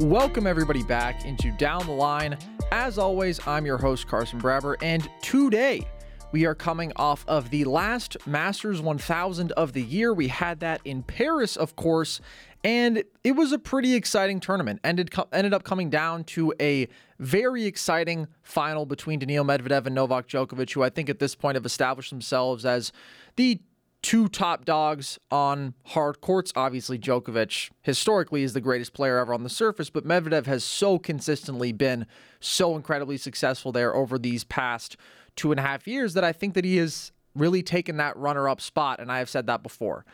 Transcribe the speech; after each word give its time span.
Welcome, 0.00 0.46
everybody, 0.46 0.82
back 0.82 1.24
into 1.24 1.50
Down 1.52 1.86
the 1.86 1.92
Line. 1.92 2.36
As 2.70 2.98
always, 2.98 3.40
I'm 3.46 3.64
your 3.64 3.78
host, 3.78 4.06
Carson 4.06 4.38
Brabber, 4.38 4.76
and 4.82 5.08
today 5.22 5.88
we 6.32 6.44
are 6.44 6.54
coming 6.54 6.92
off 6.96 7.24
of 7.26 7.48
the 7.48 7.64
last 7.64 8.14
Masters 8.26 8.82
1000 8.82 9.52
of 9.52 9.72
the 9.72 9.80
year. 9.80 10.12
We 10.12 10.28
had 10.28 10.60
that 10.60 10.82
in 10.84 11.02
Paris, 11.02 11.56
of 11.56 11.76
course, 11.76 12.20
and 12.62 13.04
it 13.24 13.32
was 13.32 13.52
a 13.52 13.58
pretty 13.58 13.94
exciting 13.94 14.38
tournament. 14.38 14.80
Ended 14.84 15.14
ended 15.32 15.54
up 15.54 15.64
coming 15.64 15.88
down 15.88 16.24
to 16.24 16.52
a 16.60 16.88
very 17.18 17.64
exciting 17.64 18.26
final 18.42 18.84
between 18.84 19.18
Daniil 19.18 19.44
Medvedev 19.46 19.86
and 19.86 19.94
Novak 19.94 20.28
Djokovic, 20.28 20.74
who 20.74 20.82
I 20.82 20.90
think 20.90 21.08
at 21.08 21.20
this 21.20 21.34
point 21.34 21.54
have 21.54 21.64
established 21.64 22.10
themselves 22.10 22.66
as 22.66 22.92
the 23.36 23.60
two 24.06 24.28
top 24.28 24.64
dogs 24.64 25.18
on 25.32 25.74
hard 25.86 26.20
courts. 26.20 26.52
Obviously, 26.54 26.96
Djokovic 26.96 27.70
historically 27.82 28.44
is 28.44 28.52
the 28.52 28.60
greatest 28.60 28.92
player 28.92 29.18
ever 29.18 29.34
on 29.34 29.42
the 29.42 29.50
surface, 29.50 29.90
but 29.90 30.06
Medvedev 30.06 30.46
has 30.46 30.62
so 30.62 30.96
consistently 30.96 31.72
been 31.72 32.06
so 32.38 32.76
incredibly 32.76 33.16
successful 33.16 33.72
there 33.72 33.96
over 33.96 34.16
these 34.16 34.44
past 34.44 34.96
two 35.34 35.50
and 35.50 35.58
a 35.58 35.62
half 35.64 35.88
years 35.88 36.14
that 36.14 36.22
I 36.22 36.30
think 36.30 36.54
that 36.54 36.64
he 36.64 36.76
has 36.76 37.10
really 37.34 37.64
taken 37.64 37.96
that 37.96 38.16
runner 38.16 38.48
up 38.48 38.60
spot. 38.60 39.00
And 39.00 39.10
I 39.10 39.18
have 39.18 39.28
said 39.28 39.48
that 39.48 39.64
before. 39.64 40.04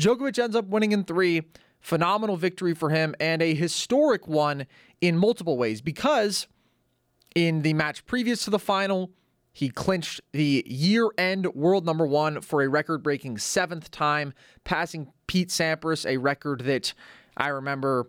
Djokovic 0.00 0.38
ends 0.38 0.56
up 0.56 0.68
winning 0.68 0.92
in 0.92 1.04
three. 1.04 1.42
Phenomenal 1.78 2.38
victory 2.38 2.72
for 2.72 2.88
him 2.88 3.14
and 3.20 3.42
a 3.42 3.52
historic 3.52 4.26
one 4.26 4.66
in 5.02 5.18
multiple 5.18 5.58
ways 5.58 5.82
because 5.82 6.46
in 7.34 7.60
the 7.60 7.74
match 7.74 8.06
previous 8.06 8.44
to 8.44 8.50
the 8.50 8.58
final, 8.58 9.10
he 9.52 9.68
clinched 9.68 10.20
the 10.32 10.64
year 10.66 11.10
end 11.18 11.54
world 11.54 11.84
number 11.84 12.06
one 12.06 12.40
for 12.40 12.62
a 12.62 12.68
record 12.68 13.02
breaking 13.02 13.38
seventh 13.38 13.90
time, 13.90 14.32
passing 14.64 15.12
Pete 15.26 15.50
Sampras, 15.50 16.06
a 16.06 16.16
record 16.16 16.62
that 16.62 16.94
I 17.36 17.48
remember 17.48 18.08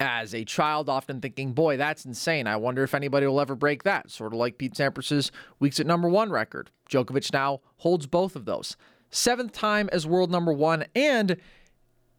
as 0.00 0.34
a 0.34 0.44
child 0.44 0.88
often 0.88 1.20
thinking, 1.20 1.52
boy, 1.52 1.76
that's 1.76 2.04
insane. 2.04 2.46
I 2.46 2.56
wonder 2.56 2.82
if 2.82 2.94
anybody 2.94 3.26
will 3.26 3.40
ever 3.40 3.54
break 3.54 3.84
that. 3.84 4.10
Sort 4.10 4.32
of 4.32 4.38
like 4.38 4.58
Pete 4.58 4.74
Sampras's 4.74 5.30
weeks 5.58 5.80
at 5.80 5.86
number 5.86 6.08
one 6.08 6.30
record. 6.30 6.70
Djokovic 6.90 7.32
now 7.32 7.60
holds 7.78 8.06
both 8.06 8.36
of 8.36 8.44
those. 8.44 8.76
Seventh 9.10 9.52
time 9.52 9.88
as 9.92 10.06
world 10.06 10.30
number 10.30 10.52
one, 10.52 10.86
and 10.94 11.36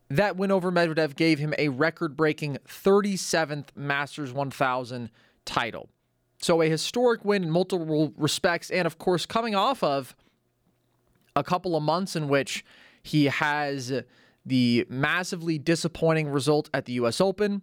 that 0.09 0.37
win 0.37 0.51
over 0.51 0.71
Medvedev 0.71 1.15
gave 1.15 1.39
him 1.39 1.53
a 1.57 1.69
record 1.69 2.15
breaking 2.15 2.57
37th 2.67 3.69
Masters 3.75 4.31
1000 4.31 5.09
title. 5.45 5.89
So 6.43 6.61
a 6.61 6.67
historic 6.67 7.23
win 7.23 7.43
in 7.43 7.49
multiple 7.49 8.13
respects, 8.17 8.69
and 8.69 8.85
of 8.85 8.97
course, 8.97 9.25
coming 9.25 9.55
off 9.55 9.81
of 9.81 10.13
a 11.37 11.43
couple 11.43 11.77
of 11.77 11.83
months 11.83 12.17
in 12.17 12.27
which 12.27 12.65
he 13.01 13.25
has 13.25 14.03
the 14.45 14.85
massively 14.89 15.57
disappointing 15.57 16.27
result 16.27 16.69
at 16.73 16.83
the 16.83 16.93
US 16.93 17.21
Open 17.21 17.61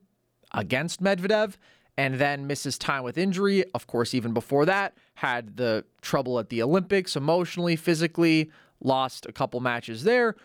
against 0.52 1.02
Medvedev 1.02 1.56
and 1.98 2.14
then 2.14 2.46
misses 2.46 2.78
time 2.78 3.02
with 3.02 3.18
injury. 3.18 3.64
Of 3.74 3.86
course, 3.86 4.14
even 4.14 4.32
before 4.32 4.64
that, 4.64 4.96
had 5.16 5.58
the 5.58 5.84
trouble 6.00 6.38
at 6.38 6.48
the 6.48 6.62
Olympics 6.62 7.16
emotionally, 7.16 7.76
physically, 7.76 8.50
lost 8.80 9.26
a 9.26 9.32
couple 9.32 9.60
matches 9.60 10.04
there. 10.04 10.36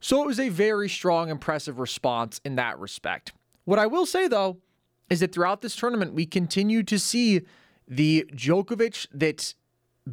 So 0.00 0.20
it 0.20 0.26
was 0.26 0.40
a 0.40 0.48
very 0.48 0.88
strong, 0.88 1.30
impressive 1.30 1.78
response 1.78 2.40
in 2.44 2.56
that 2.56 2.76
respect. 2.80 3.32
What 3.66 3.78
I 3.78 3.86
will 3.86 4.04
say, 4.04 4.26
though, 4.26 4.56
is 5.08 5.20
that 5.20 5.32
throughout 5.32 5.60
this 5.60 5.76
tournament, 5.76 6.12
we 6.12 6.26
continue 6.26 6.82
to 6.82 6.98
see 6.98 7.42
the 7.88 8.28
Djokovic 8.32 9.06
that 9.12 9.54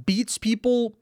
beats 0.06 0.38
people 0.38 0.96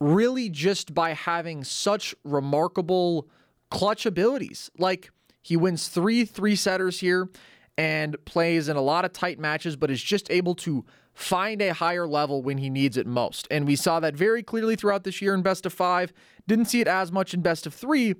really 0.00 0.48
just 0.48 0.94
by 0.94 1.12
having 1.12 1.64
such 1.64 2.14
remarkable 2.24 3.28
clutch 3.70 4.06
abilities. 4.06 4.70
Like 4.78 5.10
he 5.42 5.56
wins 5.56 5.88
three 5.88 6.24
three 6.24 6.56
setters 6.56 7.00
here 7.00 7.28
and 7.76 8.16
plays 8.24 8.68
in 8.68 8.76
a 8.76 8.80
lot 8.82 9.04
of 9.04 9.12
tight 9.12 9.38
matches, 9.38 9.76
but 9.76 9.90
is 9.90 10.02
just 10.02 10.30
able 10.30 10.54
to 10.56 10.84
find 11.14 11.60
a 11.62 11.72
higher 11.72 12.06
level 12.06 12.42
when 12.42 12.58
he 12.58 12.70
needs 12.70 12.96
it 12.96 13.06
most. 13.06 13.46
And 13.50 13.66
we 13.66 13.76
saw 13.76 14.00
that 14.00 14.14
very 14.14 14.42
clearly 14.42 14.76
throughout 14.76 15.04
this 15.04 15.20
year 15.22 15.34
in 15.34 15.42
best 15.42 15.66
of 15.66 15.72
five. 15.72 16.12
Didn't 16.46 16.66
see 16.66 16.80
it 16.80 16.88
as 16.88 17.10
much 17.12 17.34
in 17.34 17.40
best 17.40 17.66
of 17.66 17.74
three, 17.74 18.14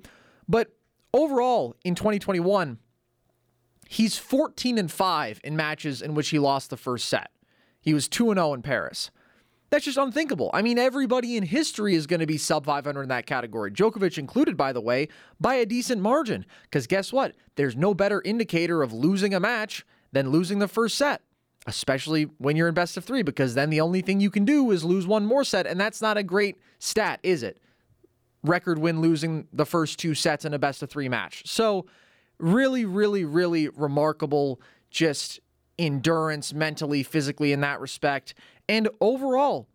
but 0.47 0.73
overall 1.13 1.75
in 1.83 1.95
2021, 1.95 2.77
he's 3.87 4.17
14 4.17 4.77
and 4.77 4.91
5 4.91 5.41
in 5.43 5.55
matches 5.55 6.01
in 6.01 6.13
which 6.13 6.29
he 6.29 6.39
lost 6.39 6.69
the 6.69 6.77
first 6.77 7.07
set. 7.07 7.31
He 7.81 7.93
was 7.93 8.07
2 8.07 8.33
0 8.33 8.53
in 8.53 8.61
Paris. 8.61 9.11
That's 9.69 9.85
just 9.85 9.97
unthinkable. 9.97 10.49
I 10.53 10.61
mean, 10.61 10.79
everybody 10.79 11.37
in 11.37 11.43
history 11.43 11.93
is 11.93 12.07
going 12.07 12.21
to 12.21 12.25
be 12.25 12.37
sub 12.37 12.65
500 12.65 13.03
in 13.03 13.09
that 13.09 13.27
category. 13.27 13.71
Djokovic 13.71 14.17
included, 14.17 14.57
by 14.57 14.73
the 14.73 14.81
way, 14.81 15.09
by 15.39 15.55
a 15.55 15.65
decent 15.65 16.01
margin. 16.01 16.45
Because 16.63 16.87
guess 16.87 17.13
what? 17.13 17.35
There's 17.55 17.75
no 17.75 17.93
better 17.93 18.21
indicator 18.25 18.81
of 18.81 18.93
losing 18.93 19.33
a 19.33 19.39
match 19.39 19.85
than 20.11 20.31
losing 20.31 20.57
the 20.57 20.67
first 20.67 20.97
set, 20.97 21.21
especially 21.67 22.23
when 22.39 22.55
you're 22.55 22.67
in 22.67 22.73
best 22.73 22.97
of 22.97 23.05
three, 23.05 23.21
because 23.21 23.53
then 23.53 23.69
the 23.69 23.81
only 23.81 24.01
thing 24.01 24.19
you 24.19 24.31
can 24.31 24.43
do 24.43 24.71
is 24.71 24.83
lose 24.83 25.05
one 25.05 25.25
more 25.25 25.43
set. 25.43 25.67
And 25.67 25.79
that's 25.79 26.01
not 26.01 26.17
a 26.17 26.23
great 26.23 26.57
stat, 26.79 27.19
is 27.21 27.43
it? 27.43 27.59
Record 28.43 28.79
win 28.79 29.01
losing 29.01 29.47
the 29.53 29.65
first 29.65 29.99
two 29.99 30.15
sets 30.15 30.45
in 30.45 30.53
a 30.53 30.59
best 30.59 30.81
of 30.81 30.89
three 30.89 31.09
match. 31.09 31.43
So, 31.45 31.85
really, 32.39 32.85
really, 32.85 33.25
really 33.25 33.67
remarkable, 33.69 34.61
just 34.89 35.41
endurance 35.79 36.53
mentally, 36.53 37.01
physically 37.01 37.51
in 37.51 37.61
that 37.61 37.79
respect. 37.79 38.33
And 38.67 38.89
overall, 39.01 39.67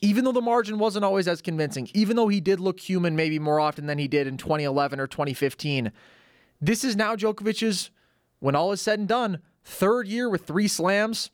even 0.00 0.24
though 0.24 0.32
the 0.32 0.40
margin 0.40 0.78
wasn't 0.78 1.04
always 1.04 1.26
as 1.26 1.40
convincing, 1.40 1.88
even 1.94 2.16
though 2.16 2.28
he 2.28 2.40
did 2.40 2.60
look 2.60 2.80
human 2.80 3.16
maybe 3.16 3.38
more 3.38 3.60
often 3.60 3.86
than 3.86 3.98
he 3.98 4.08
did 4.08 4.26
in 4.26 4.36
2011 4.36 5.00
or 5.00 5.06
2015, 5.06 5.92
this 6.60 6.84
is 6.84 6.96
now 6.96 7.16
Djokovic's, 7.16 7.90
when 8.40 8.54
all 8.54 8.72
is 8.72 8.80
said 8.80 8.98
and 8.98 9.08
done, 9.08 9.40
third 9.64 10.06
year 10.06 10.28
with 10.28 10.46
three 10.46 10.68
slams, 10.68 11.30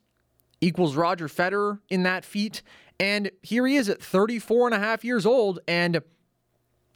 equals 0.61 0.95
Roger 0.95 1.27
Federer 1.27 1.79
in 1.89 2.03
that 2.03 2.23
feat. 2.23 2.61
And 2.99 3.29
here 3.41 3.67
he 3.67 3.75
is 3.75 3.89
at 3.89 4.01
34 4.01 4.67
and 4.67 4.75
a 4.75 4.79
half 4.79 5.03
years 5.03 5.25
old, 5.25 5.59
and 5.67 6.01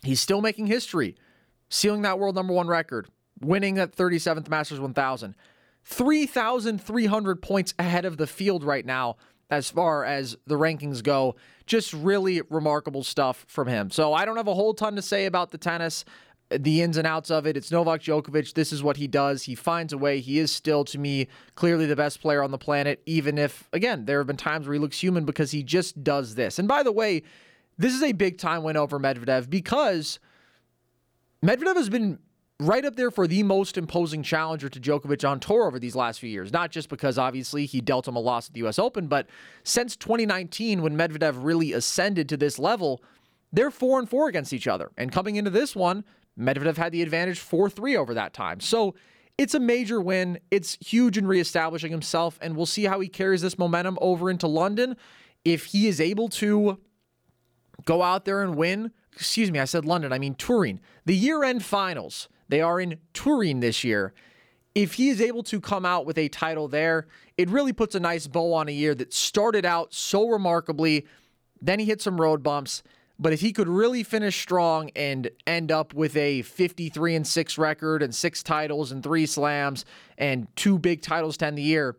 he's 0.03 0.21
still 0.21 0.41
making 0.41 0.67
history, 0.67 1.15
sealing 1.69 2.03
that 2.03 2.19
world 2.19 2.35
number 2.35 2.53
one 2.53 2.67
record, 2.67 3.09
winning 3.41 3.75
that 3.75 3.95
37th 3.95 4.47
Masters 4.47 4.79
1000. 4.79 5.35
3,300 5.89 7.41
points 7.41 7.73
ahead 7.79 8.05
of 8.05 8.17
the 8.17 8.27
field 8.27 8.63
right 8.63 8.85
now 8.85 9.17
as 9.49 9.71
far 9.71 10.05
as 10.05 10.37
the 10.45 10.53
rankings 10.53 11.01
go. 11.01 11.35
Just 11.65 11.93
really 11.93 12.43
remarkable 12.51 13.03
stuff 13.03 13.43
from 13.47 13.67
him. 13.67 13.89
So 13.89 14.13
I 14.13 14.23
don't 14.23 14.37
have 14.37 14.47
a 14.47 14.53
whole 14.53 14.75
ton 14.75 14.95
to 14.97 15.01
say 15.01 15.25
about 15.25 15.49
the 15.49 15.57
tennis, 15.57 16.05
the 16.51 16.83
ins 16.83 16.95
and 16.95 17.07
outs 17.07 17.31
of 17.31 17.47
it. 17.47 17.57
It's 17.57 17.71
Novak 17.71 18.01
Djokovic. 18.01 18.53
This 18.53 18.71
is 18.71 18.83
what 18.83 18.97
he 18.97 19.07
does. 19.07 19.43
He 19.43 19.55
finds 19.55 19.91
a 19.91 19.97
way. 19.97 20.19
He 20.19 20.37
is 20.37 20.51
still, 20.51 20.85
to 20.85 20.99
me, 20.99 21.27
clearly 21.55 21.87
the 21.87 21.95
best 21.95 22.21
player 22.21 22.43
on 22.43 22.51
the 22.51 22.59
planet, 22.59 23.01
even 23.07 23.39
if, 23.39 23.67
again, 23.73 24.05
there 24.05 24.19
have 24.19 24.27
been 24.27 24.37
times 24.37 24.67
where 24.67 24.75
he 24.75 24.79
looks 24.79 25.01
human 25.01 25.25
because 25.25 25.49
he 25.49 25.63
just 25.63 26.03
does 26.03 26.35
this. 26.35 26.59
And 26.59 26.67
by 26.67 26.83
the 26.83 26.91
way, 26.91 27.23
this 27.79 27.95
is 27.95 28.03
a 28.03 28.11
big 28.11 28.37
time 28.37 28.61
win 28.61 28.77
over 28.77 28.99
Medvedev 28.99 29.49
because 29.49 30.19
Medvedev 31.43 31.77
has 31.77 31.89
been 31.89 32.19
right 32.59 32.83
up 32.83 32.95
there 32.97 33.09
for 33.09 33.25
the 33.25 33.41
most 33.43 33.77
imposing 33.77 34.21
challenger 34.21 34.67
to 34.67 34.79
Djokovic 34.79 35.27
on 35.27 35.39
tour 35.39 35.65
over 35.65 35.79
these 35.79 35.95
last 35.95 36.19
few 36.19 36.29
years. 36.29 36.51
Not 36.51 36.71
just 36.71 36.89
because 36.89 37.17
obviously 37.17 37.65
he 37.65 37.79
dealt 37.79 38.07
him 38.07 38.17
a 38.17 38.19
loss 38.19 38.49
at 38.49 38.53
the 38.53 38.65
US 38.67 38.77
Open, 38.77 39.07
but 39.07 39.27
since 39.63 39.95
2019 39.95 40.81
when 40.81 40.97
Medvedev 40.97 41.35
really 41.37 41.71
ascended 41.71 42.27
to 42.29 42.37
this 42.37 42.59
level, 42.59 43.01
they're 43.53 43.71
4 43.71 43.99
and 43.99 44.09
4 44.09 44.27
against 44.27 44.51
each 44.51 44.67
other. 44.67 44.91
And 44.97 45.11
coming 45.11 45.37
into 45.37 45.49
this 45.49 45.75
one, 45.75 46.03
Medvedev 46.37 46.77
had 46.77 46.91
the 46.91 47.01
advantage 47.01 47.39
4-3 47.39 47.95
over 47.95 48.13
that 48.13 48.33
time. 48.33 48.59
So 48.59 48.93
it's 49.37 49.53
a 49.53 49.59
major 49.59 50.01
win. 50.01 50.39
It's 50.51 50.77
huge 50.85 51.17
in 51.17 51.27
reestablishing 51.27 51.91
himself 51.91 52.37
and 52.41 52.57
we'll 52.57 52.65
see 52.65 52.83
how 52.83 52.99
he 52.99 53.07
carries 53.07 53.41
this 53.41 53.57
momentum 53.57 53.97
over 54.01 54.29
into 54.29 54.47
London 54.47 54.97
if 55.45 55.65
he 55.65 55.87
is 55.87 56.01
able 56.01 56.27
to 56.27 56.77
go 57.85 58.03
out 58.03 58.25
there 58.25 58.41
and 58.41 58.55
win. 58.55 58.91
Excuse 59.13 59.49
me, 59.49 59.59
I 59.59 59.65
said 59.65 59.85
London, 59.85 60.11
I 60.11 60.19
mean 60.19 60.35
Turin. 60.35 60.81
The 61.05 61.15
year-end 61.15 61.63
finals 61.63 62.27
they 62.49 62.61
are 62.61 62.79
in 62.79 62.97
Turin 63.13 63.61
this 63.61 63.83
year. 63.83 64.13
If 64.75 64.93
he 64.93 65.09
is 65.09 65.21
able 65.21 65.43
to 65.43 65.61
come 65.61 65.85
out 65.85 66.05
with 66.05 66.17
a 66.17 66.29
title 66.29 66.67
there, 66.67 67.07
it 67.37 67.49
really 67.49 67.73
puts 67.73 67.95
a 67.95 67.99
nice 67.99 68.27
bow 68.27 68.53
on 68.53 68.67
a 68.67 68.71
year 68.71 68.93
that 68.95 69.13
started 69.13 69.65
out 69.65 69.93
so 69.93 70.27
remarkably. 70.27 71.07
Then 71.61 71.79
he 71.79 71.85
hit 71.85 72.01
some 72.01 72.19
road 72.19 72.43
bumps. 72.43 72.83
But 73.21 73.33
if 73.33 73.41
he 73.41 73.51
could 73.51 73.67
really 73.67 74.03
finish 74.03 74.39
strong 74.41 74.91
and 74.95 75.29
end 75.45 75.71
up 75.71 75.93
with 75.93 76.15
a 76.15 76.41
53 76.43 77.15
and 77.15 77.27
6 77.27 77.57
record 77.57 78.01
and 78.01 78.15
six 78.15 78.41
titles 78.41 78.93
and 78.93 79.03
three 79.03 79.25
slams 79.25 79.83
and 80.17 80.47
two 80.55 80.79
big 80.79 81.01
titles 81.01 81.35
to 81.37 81.47
end 81.47 81.57
the 81.57 81.63
year, 81.63 81.97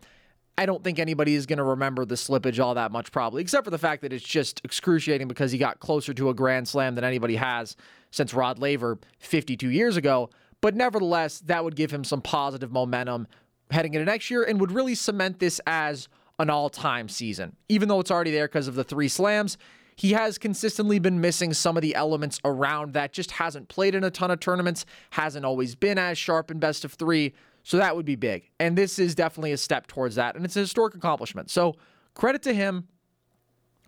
I 0.60 0.66
don't 0.66 0.84
think 0.84 0.98
anybody 0.98 1.36
is 1.36 1.46
going 1.46 1.56
to 1.56 1.64
remember 1.64 2.04
the 2.04 2.16
slippage 2.16 2.62
all 2.62 2.74
that 2.74 2.92
much, 2.92 3.10
probably, 3.12 3.40
except 3.40 3.64
for 3.64 3.70
the 3.70 3.78
fact 3.78 4.02
that 4.02 4.12
it's 4.12 4.22
just 4.22 4.60
excruciating 4.62 5.26
because 5.26 5.50
he 5.52 5.56
got 5.56 5.80
closer 5.80 6.12
to 6.12 6.28
a 6.28 6.34
grand 6.34 6.68
slam 6.68 6.96
than 6.96 7.02
anybody 7.02 7.36
has 7.36 7.76
since 8.10 8.34
Rod 8.34 8.58
Laver 8.58 8.98
52 9.20 9.70
years 9.70 9.96
ago. 9.96 10.28
But 10.60 10.76
nevertheless, 10.76 11.40
that 11.46 11.64
would 11.64 11.76
give 11.76 11.90
him 11.90 12.04
some 12.04 12.20
positive 12.20 12.70
momentum 12.70 13.26
heading 13.70 13.94
into 13.94 14.04
next 14.04 14.30
year 14.30 14.42
and 14.42 14.60
would 14.60 14.70
really 14.70 14.94
cement 14.94 15.38
this 15.38 15.62
as 15.66 16.08
an 16.38 16.50
all 16.50 16.68
time 16.68 17.08
season. 17.08 17.56
Even 17.70 17.88
though 17.88 18.00
it's 18.00 18.10
already 18.10 18.30
there 18.30 18.46
because 18.46 18.68
of 18.68 18.74
the 18.74 18.84
three 18.84 19.08
slams, 19.08 19.56
he 19.96 20.12
has 20.12 20.36
consistently 20.36 20.98
been 20.98 21.22
missing 21.22 21.54
some 21.54 21.78
of 21.78 21.80
the 21.80 21.94
elements 21.94 22.38
around 22.44 22.92
that, 22.92 23.14
just 23.14 23.30
hasn't 23.30 23.68
played 23.68 23.94
in 23.94 24.04
a 24.04 24.10
ton 24.10 24.30
of 24.30 24.40
tournaments, 24.40 24.84
hasn't 25.08 25.46
always 25.46 25.74
been 25.74 25.96
as 25.96 26.18
sharp 26.18 26.50
in 26.50 26.58
best 26.58 26.84
of 26.84 26.92
three. 26.92 27.32
So 27.62 27.76
that 27.76 27.94
would 27.94 28.06
be 28.06 28.16
big. 28.16 28.50
And 28.58 28.76
this 28.76 28.98
is 28.98 29.14
definitely 29.14 29.52
a 29.52 29.56
step 29.56 29.86
towards 29.86 30.14
that. 30.16 30.34
And 30.36 30.44
it's 30.44 30.56
a 30.56 30.60
historic 30.60 30.94
accomplishment. 30.94 31.50
So 31.50 31.76
credit 32.14 32.42
to 32.42 32.54
him. 32.54 32.88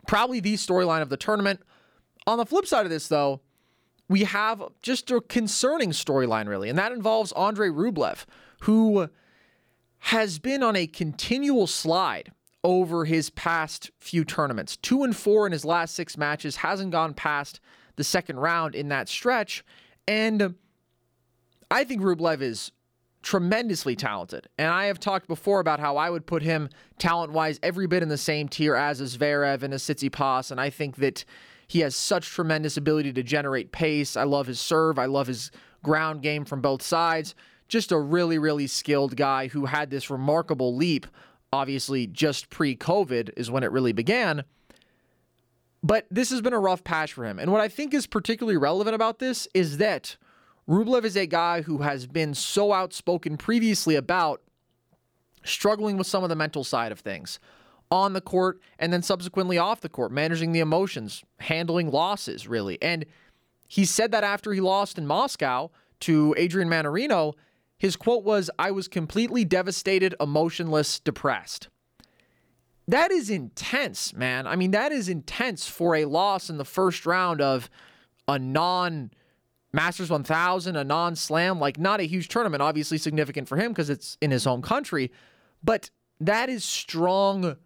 Probably 0.06 0.40
the 0.40 0.54
storyline 0.54 1.02
of 1.02 1.08
the 1.08 1.16
tournament. 1.16 1.60
On 2.26 2.38
the 2.38 2.46
flip 2.46 2.66
side 2.66 2.84
of 2.84 2.90
this, 2.90 3.08
though, 3.08 3.40
we 4.08 4.24
have 4.24 4.62
just 4.82 5.10
a 5.10 5.20
concerning 5.20 5.90
storyline, 5.90 6.48
really, 6.48 6.68
and 6.68 6.78
that 6.78 6.92
involves 6.92 7.32
Andre 7.32 7.68
Rublev, 7.68 8.24
who 8.62 9.08
has 10.00 10.38
been 10.38 10.62
on 10.62 10.76
a 10.76 10.86
continual 10.86 11.66
slide 11.66 12.32
over 12.64 13.04
his 13.04 13.30
past 13.30 13.90
few 13.98 14.24
tournaments. 14.24 14.76
Two 14.76 15.02
and 15.02 15.16
four 15.16 15.46
in 15.46 15.52
his 15.52 15.64
last 15.64 15.94
six 15.94 16.16
matches, 16.16 16.56
hasn't 16.56 16.90
gone 16.90 17.14
past 17.14 17.60
the 17.96 18.04
second 18.04 18.38
round 18.38 18.74
in 18.74 18.88
that 18.88 19.08
stretch. 19.08 19.64
And 20.06 20.56
I 21.70 21.84
think 21.84 22.02
Rublev 22.02 22.40
is 22.40 22.72
tremendously 23.22 23.96
talented. 23.96 24.48
And 24.58 24.68
I 24.68 24.86
have 24.86 24.98
talked 24.98 25.28
before 25.28 25.60
about 25.60 25.80
how 25.80 25.96
I 25.96 26.10
would 26.10 26.26
put 26.26 26.42
him 26.42 26.68
talent 26.98 27.32
wise 27.32 27.58
every 27.62 27.86
bit 27.86 28.02
in 28.02 28.08
the 28.08 28.18
same 28.18 28.48
tier 28.48 28.74
as 28.74 29.00
a 29.00 29.04
Zverev 29.04 29.62
and 29.62 29.72
a 29.72 29.76
Tsitsipas. 29.76 30.50
And 30.50 30.60
I 30.60 30.70
think 30.70 30.96
that 30.96 31.24
he 31.68 31.80
has 31.80 31.96
such 31.96 32.26
tremendous 32.26 32.76
ability 32.76 33.12
to 33.14 33.22
generate 33.22 33.72
pace. 33.72 34.16
I 34.16 34.24
love 34.24 34.46
his 34.46 34.60
serve. 34.60 34.98
I 34.98 35.06
love 35.06 35.28
his 35.28 35.50
ground 35.82 36.22
game 36.22 36.44
from 36.44 36.60
both 36.60 36.82
sides. 36.82 37.34
Just 37.68 37.92
a 37.92 37.98
really, 37.98 38.38
really 38.38 38.66
skilled 38.66 39.16
guy 39.16 39.48
who 39.48 39.66
had 39.66 39.90
this 39.90 40.10
remarkable 40.10 40.76
leap. 40.76 41.06
Obviously, 41.52 42.06
just 42.06 42.50
pre 42.50 42.76
COVID 42.76 43.30
is 43.36 43.50
when 43.50 43.62
it 43.62 43.72
really 43.72 43.92
began. 43.92 44.44
But 45.82 46.06
this 46.10 46.30
has 46.30 46.40
been 46.40 46.52
a 46.52 46.60
rough 46.60 46.84
patch 46.84 47.12
for 47.12 47.24
him. 47.24 47.38
And 47.38 47.50
what 47.50 47.60
I 47.60 47.68
think 47.68 47.94
is 47.94 48.06
particularly 48.06 48.56
relevant 48.56 48.94
about 48.94 49.18
this 49.18 49.48
is 49.54 49.78
that 49.78 50.16
Rublev 50.72 51.04
is 51.04 51.16
a 51.16 51.26
guy 51.26 51.60
who 51.60 51.78
has 51.78 52.06
been 52.06 52.32
so 52.32 52.72
outspoken 52.72 53.36
previously 53.36 53.94
about 53.94 54.40
struggling 55.44 55.98
with 55.98 56.06
some 56.06 56.22
of 56.22 56.30
the 56.30 56.34
mental 56.36 56.64
side 56.64 56.92
of 56.92 57.00
things 57.00 57.38
on 57.90 58.14
the 58.14 58.22
court 58.22 58.58
and 58.78 58.90
then 58.90 59.02
subsequently 59.02 59.58
off 59.58 59.82
the 59.82 59.90
court, 59.90 60.10
managing 60.10 60.52
the 60.52 60.60
emotions, 60.60 61.22
handling 61.40 61.90
losses, 61.90 62.48
really. 62.48 62.80
And 62.80 63.04
he 63.68 63.84
said 63.84 64.12
that 64.12 64.24
after 64.24 64.54
he 64.54 64.62
lost 64.62 64.96
in 64.96 65.06
Moscow 65.06 65.70
to 66.00 66.34
Adrian 66.38 66.70
Mannarino, 66.70 67.34
his 67.76 67.94
quote 67.94 68.24
was, 68.24 68.48
I 68.58 68.70
was 68.70 68.88
completely 68.88 69.44
devastated, 69.44 70.14
emotionless, 70.18 71.00
depressed. 71.00 71.68
That 72.88 73.10
is 73.10 73.28
intense, 73.28 74.14
man. 74.14 74.46
I 74.46 74.56
mean, 74.56 74.70
that 74.70 74.90
is 74.90 75.10
intense 75.10 75.68
for 75.68 75.94
a 75.94 76.06
loss 76.06 76.48
in 76.48 76.56
the 76.56 76.64
first 76.64 77.04
round 77.04 77.42
of 77.42 77.68
a 78.26 78.38
non 78.38 79.10
Masters 79.72 80.10
1000, 80.10 80.76
a 80.76 80.84
non 80.84 81.16
slam, 81.16 81.58
like 81.58 81.78
not 81.78 82.00
a 82.00 82.04
huge 82.04 82.28
tournament, 82.28 82.62
obviously 82.62 82.98
significant 82.98 83.48
for 83.48 83.56
him 83.56 83.72
because 83.72 83.88
it's 83.88 84.18
in 84.20 84.30
his 84.30 84.44
home 84.44 84.62
country, 84.62 85.10
but 85.62 85.90
that 86.20 86.48
is 86.48 86.64
strong 86.64 87.56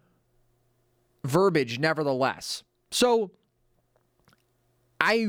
verbiage 1.23 1.79
nevertheless. 1.79 2.63
So 2.91 3.31
I 5.01 5.27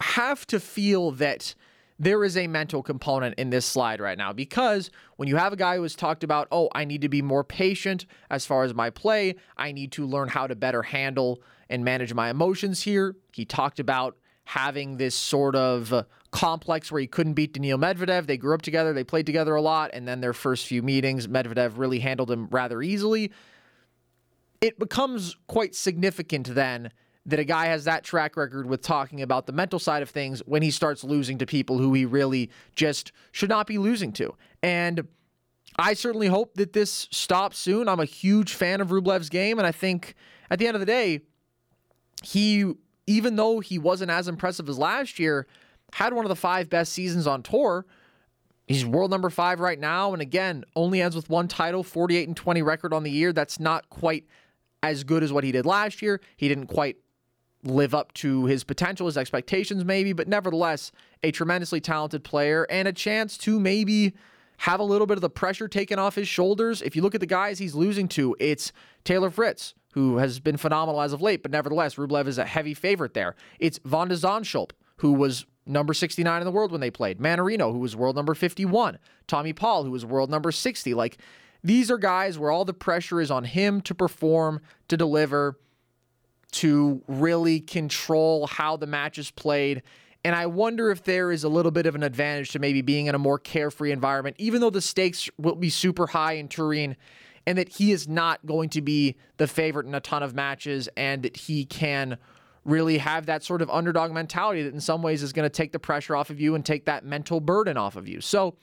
have 0.00 0.46
to 0.48 0.60
feel 0.60 1.12
that 1.12 1.54
there 1.98 2.22
is 2.22 2.36
a 2.36 2.46
mental 2.46 2.82
component 2.82 3.34
in 3.38 3.50
this 3.50 3.66
slide 3.66 4.00
right 4.00 4.16
now 4.16 4.32
because 4.32 4.90
when 5.16 5.28
you 5.28 5.36
have 5.36 5.52
a 5.52 5.56
guy 5.56 5.76
who 5.76 5.82
has 5.82 5.96
talked 5.96 6.22
about, 6.22 6.46
oh, 6.52 6.68
I 6.74 6.84
need 6.84 7.00
to 7.00 7.08
be 7.08 7.22
more 7.22 7.42
patient 7.42 8.06
as 8.30 8.46
far 8.46 8.62
as 8.62 8.72
my 8.72 8.90
play, 8.90 9.34
I 9.56 9.72
need 9.72 9.90
to 9.92 10.06
learn 10.06 10.28
how 10.28 10.46
to 10.46 10.54
better 10.54 10.82
handle 10.82 11.42
and 11.68 11.84
manage 11.84 12.14
my 12.14 12.30
emotions 12.30 12.82
here. 12.82 13.16
He 13.32 13.44
talked 13.44 13.80
about 13.80 14.16
having 14.48 14.96
this 14.96 15.14
sort 15.14 15.54
of 15.54 15.92
uh, 15.92 16.02
complex 16.30 16.90
where 16.90 17.02
he 17.02 17.06
couldn't 17.06 17.34
beat 17.34 17.52
Daniil 17.52 17.76
Medvedev. 17.76 18.26
They 18.26 18.38
grew 18.38 18.54
up 18.54 18.62
together, 18.62 18.94
they 18.94 19.04
played 19.04 19.26
together 19.26 19.54
a 19.54 19.60
lot, 19.60 19.90
and 19.92 20.08
then 20.08 20.22
their 20.22 20.32
first 20.32 20.66
few 20.66 20.82
meetings, 20.82 21.28
Medvedev 21.28 21.72
really 21.76 21.98
handled 21.98 22.30
him 22.30 22.48
rather 22.50 22.80
easily. 22.80 23.30
It 24.62 24.78
becomes 24.78 25.36
quite 25.48 25.74
significant 25.74 26.54
then 26.54 26.92
that 27.26 27.38
a 27.38 27.44
guy 27.44 27.66
has 27.66 27.84
that 27.84 28.04
track 28.04 28.38
record 28.38 28.64
with 28.66 28.80
talking 28.80 29.20
about 29.20 29.44
the 29.44 29.52
mental 29.52 29.78
side 29.78 30.00
of 30.00 30.08
things 30.08 30.40
when 30.46 30.62
he 30.62 30.70
starts 30.70 31.04
losing 31.04 31.36
to 31.36 31.44
people 31.44 31.76
who 31.76 31.92
he 31.92 32.06
really 32.06 32.50
just 32.74 33.12
should 33.32 33.50
not 33.50 33.66
be 33.66 33.76
losing 33.76 34.12
to. 34.12 34.34
And 34.62 35.08
I 35.78 35.92
certainly 35.92 36.28
hope 36.28 36.54
that 36.54 36.72
this 36.72 37.06
stops 37.10 37.58
soon. 37.58 37.86
I'm 37.86 38.00
a 38.00 38.06
huge 38.06 38.54
fan 38.54 38.80
of 38.80 38.88
Rublev's 38.88 39.28
game, 39.28 39.58
and 39.58 39.66
I 39.66 39.72
think 39.72 40.14
at 40.50 40.58
the 40.58 40.66
end 40.66 40.74
of 40.74 40.80
the 40.80 40.86
day, 40.86 41.20
he 42.22 42.72
even 43.08 43.36
though 43.36 43.60
he 43.60 43.78
wasn't 43.78 44.10
as 44.10 44.28
impressive 44.28 44.68
as 44.68 44.78
last 44.78 45.18
year, 45.18 45.46
had 45.94 46.12
one 46.12 46.26
of 46.26 46.28
the 46.28 46.36
five 46.36 46.68
best 46.68 46.92
seasons 46.92 47.26
on 47.26 47.42
tour. 47.42 47.86
He's 48.66 48.84
world 48.84 49.10
number 49.10 49.30
five 49.30 49.60
right 49.60 49.80
now. 49.80 50.12
And 50.12 50.20
again, 50.20 50.62
only 50.76 51.00
ends 51.00 51.16
with 51.16 51.30
one 51.30 51.48
title, 51.48 51.82
48 51.82 52.28
and 52.28 52.36
20 52.36 52.60
record 52.60 52.92
on 52.92 53.04
the 53.04 53.10
year. 53.10 53.32
That's 53.32 53.58
not 53.58 53.88
quite 53.88 54.26
as 54.82 55.04
good 55.04 55.22
as 55.22 55.32
what 55.32 55.42
he 55.42 55.52
did 55.52 55.64
last 55.64 56.02
year. 56.02 56.20
He 56.36 56.48
didn't 56.48 56.66
quite 56.66 56.98
live 57.64 57.94
up 57.94 58.12
to 58.14 58.44
his 58.44 58.62
potential, 58.62 59.06
his 59.06 59.16
expectations, 59.16 59.86
maybe, 59.86 60.12
but 60.12 60.28
nevertheless, 60.28 60.92
a 61.22 61.30
tremendously 61.30 61.80
talented 61.80 62.22
player 62.22 62.66
and 62.68 62.86
a 62.86 62.92
chance 62.92 63.38
to 63.38 63.58
maybe 63.58 64.12
have 64.58 64.80
a 64.80 64.84
little 64.84 65.06
bit 65.06 65.16
of 65.16 65.22
the 65.22 65.30
pressure 65.30 65.66
taken 65.66 65.98
off 65.98 66.14
his 66.14 66.28
shoulders. 66.28 66.82
If 66.82 66.94
you 66.94 67.00
look 67.00 67.14
at 67.14 67.20
the 67.20 67.26
guys 67.26 67.58
he's 67.58 67.74
losing 67.74 68.06
to, 68.08 68.36
it's 68.38 68.70
Taylor 69.02 69.30
Fritz, 69.30 69.74
who 69.98 70.18
has 70.18 70.38
been 70.38 70.56
phenomenal 70.56 71.00
as 71.00 71.12
of 71.12 71.20
late, 71.20 71.42
but 71.42 71.50
nevertheless, 71.50 71.96
Rublev 71.96 72.28
is 72.28 72.38
a 72.38 72.44
heavy 72.44 72.72
favorite 72.72 73.14
there. 73.14 73.34
It's 73.58 73.80
Van 73.84 74.06
de 74.06 74.14
Zandschulp, 74.14 74.70
who 74.98 75.12
was 75.12 75.44
number 75.66 75.92
69 75.92 76.40
in 76.40 76.44
the 76.44 76.52
world 76.52 76.70
when 76.70 76.80
they 76.80 76.88
played. 76.88 77.18
Mannarino, 77.18 77.72
who 77.72 77.80
was 77.80 77.96
world 77.96 78.14
number 78.14 78.36
51. 78.36 79.00
Tommy 79.26 79.52
Paul, 79.52 79.82
who 79.82 79.90
was 79.90 80.06
world 80.06 80.30
number 80.30 80.52
60. 80.52 80.94
Like, 80.94 81.18
these 81.64 81.90
are 81.90 81.98
guys 81.98 82.38
where 82.38 82.52
all 82.52 82.64
the 82.64 82.72
pressure 82.72 83.20
is 83.20 83.28
on 83.28 83.42
him 83.42 83.80
to 83.80 83.92
perform, 83.92 84.60
to 84.86 84.96
deliver, 84.96 85.58
to 86.52 87.02
really 87.08 87.58
control 87.58 88.46
how 88.46 88.76
the 88.76 88.86
match 88.86 89.18
is 89.18 89.32
played. 89.32 89.82
And 90.24 90.36
I 90.36 90.46
wonder 90.46 90.92
if 90.92 91.02
there 91.02 91.32
is 91.32 91.42
a 91.42 91.48
little 91.48 91.72
bit 91.72 91.86
of 91.86 91.96
an 91.96 92.04
advantage 92.04 92.52
to 92.52 92.60
maybe 92.60 92.82
being 92.82 93.06
in 93.06 93.16
a 93.16 93.18
more 93.18 93.40
carefree 93.40 93.90
environment, 93.90 94.36
even 94.38 94.60
though 94.60 94.70
the 94.70 94.80
stakes 94.80 95.28
will 95.38 95.56
be 95.56 95.70
super 95.70 96.06
high 96.06 96.34
in 96.34 96.46
Turin 96.46 96.96
and 97.48 97.56
that 97.56 97.70
he 97.70 97.92
is 97.92 98.06
not 98.06 98.44
going 98.44 98.68
to 98.68 98.82
be 98.82 99.16
the 99.38 99.46
favorite 99.46 99.86
in 99.86 99.94
a 99.94 100.00
ton 100.00 100.22
of 100.22 100.34
matches 100.34 100.86
and 100.98 101.22
that 101.22 101.34
he 101.34 101.64
can 101.64 102.18
really 102.66 102.98
have 102.98 103.24
that 103.24 103.42
sort 103.42 103.62
of 103.62 103.70
underdog 103.70 104.12
mentality 104.12 104.62
that 104.62 104.74
in 104.74 104.80
some 104.82 105.00
ways 105.00 105.22
is 105.22 105.32
going 105.32 105.46
to 105.46 105.50
take 105.50 105.72
the 105.72 105.78
pressure 105.78 106.14
off 106.14 106.28
of 106.28 106.38
you 106.38 106.54
and 106.54 106.66
take 106.66 106.84
that 106.84 107.06
mental 107.06 107.40
burden 107.40 107.78
off 107.78 107.96
of 107.96 108.06
you. 108.06 108.20
So 108.20 108.56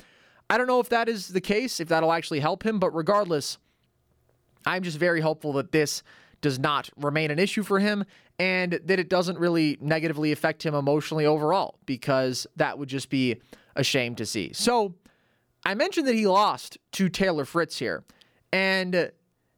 I 0.51 0.59
don't 0.59 0.67
know 0.67 0.79
if 0.79 0.89
that 0.89 1.09
is 1.09 1.29
the 1.29 1.41
case, 1.41 1.79
if 1.79 1.87
that'll 1.87 2.11
actually 2.11 2.41
help 2.41 2.63
him, 2.63 2.77
but 2.77 2.91
regardless, 2.91 3.57
I'm 4.67 4.83
just 4.83 4.99
very 4.99 5.19
hopeful 5.19 5.53
that 5.53 5.71
this 5.71 6.03
does 6.41 6.59
not 6.59 6.87
remain 6.95 7.31
an 7.31 7.39
issue 7.39 7.63
for 7.63 7.79
him 7.79 8.05
and 8.37 8.73
that 8.85 8.99
it 8.99 9.09
doesn't 9.09 9.39
really 9.39 9.79
negatively 9.81 10.31
affect 10.31 10.63
him 10.63 10.75
emotionally 10.75 11.25
overall 11.25 11.79
because 11.87 12.45
that 12.55 12.77
would 12.77 12.89
just 12.89 13.09
be 13.09 13.41
a 13.75 13.83
shame 13.83 14.13
to 14.13 14.27
see. 14.27 14.53
So 14.53 14.93
I 15.65 15.73
mentioned 15.73 16.07
that 16.07 16.13
he 16.13 16.27
lost 16.27 16.77
to 16.91 17.09
Taylor 17.09 17.45
Fritz 17.45 17.79
here. 17.79 18.03
And 18.55 19.11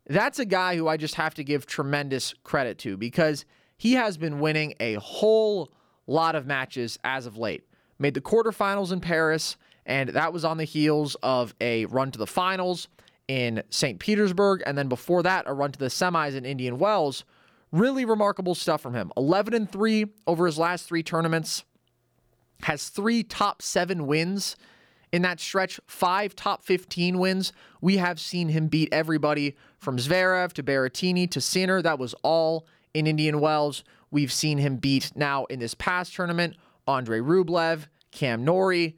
that's 0.07 0.39
a 0.39 0.45
guy 0.45 0.75
who 0.75 0.87
I 0.87 0.97
just 0.97 1.13
have 1.15 1.35
to 1.35 1.43
give 1.43 1.67
tremendous 1.67 2.33
credit 2.43 2.79
to 2.79 2.97
because 2.97 3.45
he 3.77 3.93
has 3.93 4.17
been 4.17 4.39
winning 4.39 4.73
a 4.79 4.95
whole 4.95 5.71
lot 6.07 6.33
of 6.33 6.47
matches 6.47 6.97
as 7.03 7.27
of 7.27 7.37
late. 7.37 7.63
Made 7.99 8.15
the 8.15 8.21
quarterfinals 8.21 8.91
in 8.91 8.99
Paris, 8.99 9.55
and 9.85 10.09
that 10.09 10.33
was 10.33 10.43
on 10.43 10.57
the 10.57 10.63
heels 10.63 11.15
of 11.21 11.53
a 11.61 11.85
run 11.85 12.09
to 12.09 12.17
the 12.17 12.25
finals 12.25 12.87
in 13.27 13.61
St. 13.69 13.99
Petersburg, 13.99 14.63
and 14.65 14.75
then 14.75 14.87
before 14.87 15.21
that, 15.21 15.43
a 15.45 15.53
run 15.53 15.71
to 15.73 15.77
the 15.77 15.87
semis 15.87 16.33
in 16.33 16.43
Indian 16.43 16.79
Wells. 16.79 17.23
Really 17.71 18.03
remarkable 18.03 18.55
stuff 18.55 18.81
from 18.81 18.95
him. 18.95 19.11
11 19.15 19.53
and 19.53 19.71
3 19.71 20.07
over 20.25 20.47
his 20.47 20.57
last 20.57 20.87
three 20.87 21.03
tournaments, 21.03 21.63
has 22.63 22.89
three 22.89 23.21
top 23.21 23.61
seven 23.61 24.07
wins 24.07 24.55
in 25.17 25.23
that 25.23 25.39
stretch, 25.39 25.79
five 25.87 26.35
top 26.35 26.63
15 26.63 27.17
wins. 27.17 27.51
We 27.81 27.97
have 27.97 28.19
seen 28.19 28.49
him 28.49 28.67
beat 28.67 28.89
everybody 28.91 29.57
from 29.79 29.97
Zverev 29.97 30.53
to 30.53 30.63
Berrettini 30.63 31.29
to 31.31 31.41
Sinner. 31.41 31.81
That 31.81 31.97
was 31.97 32.13
all 32.21 32.67
in 32.93 33.07
Indian 33.07 33.41
Wells. 33.41 33.83
We've 34.11 34.31
seen 34.31 34.59
him 34.59 34.77
beat 34.77 35.11
now 35.15 35.45
in 35.45 35.59
this 35.59 35.73
past 35.73 36.13
tournament 36.13 36.55
Andre 36.87 37.19
Rublev, 37.19 37.87
Cam 38.11 38.45
Norrie. 38.45 38.95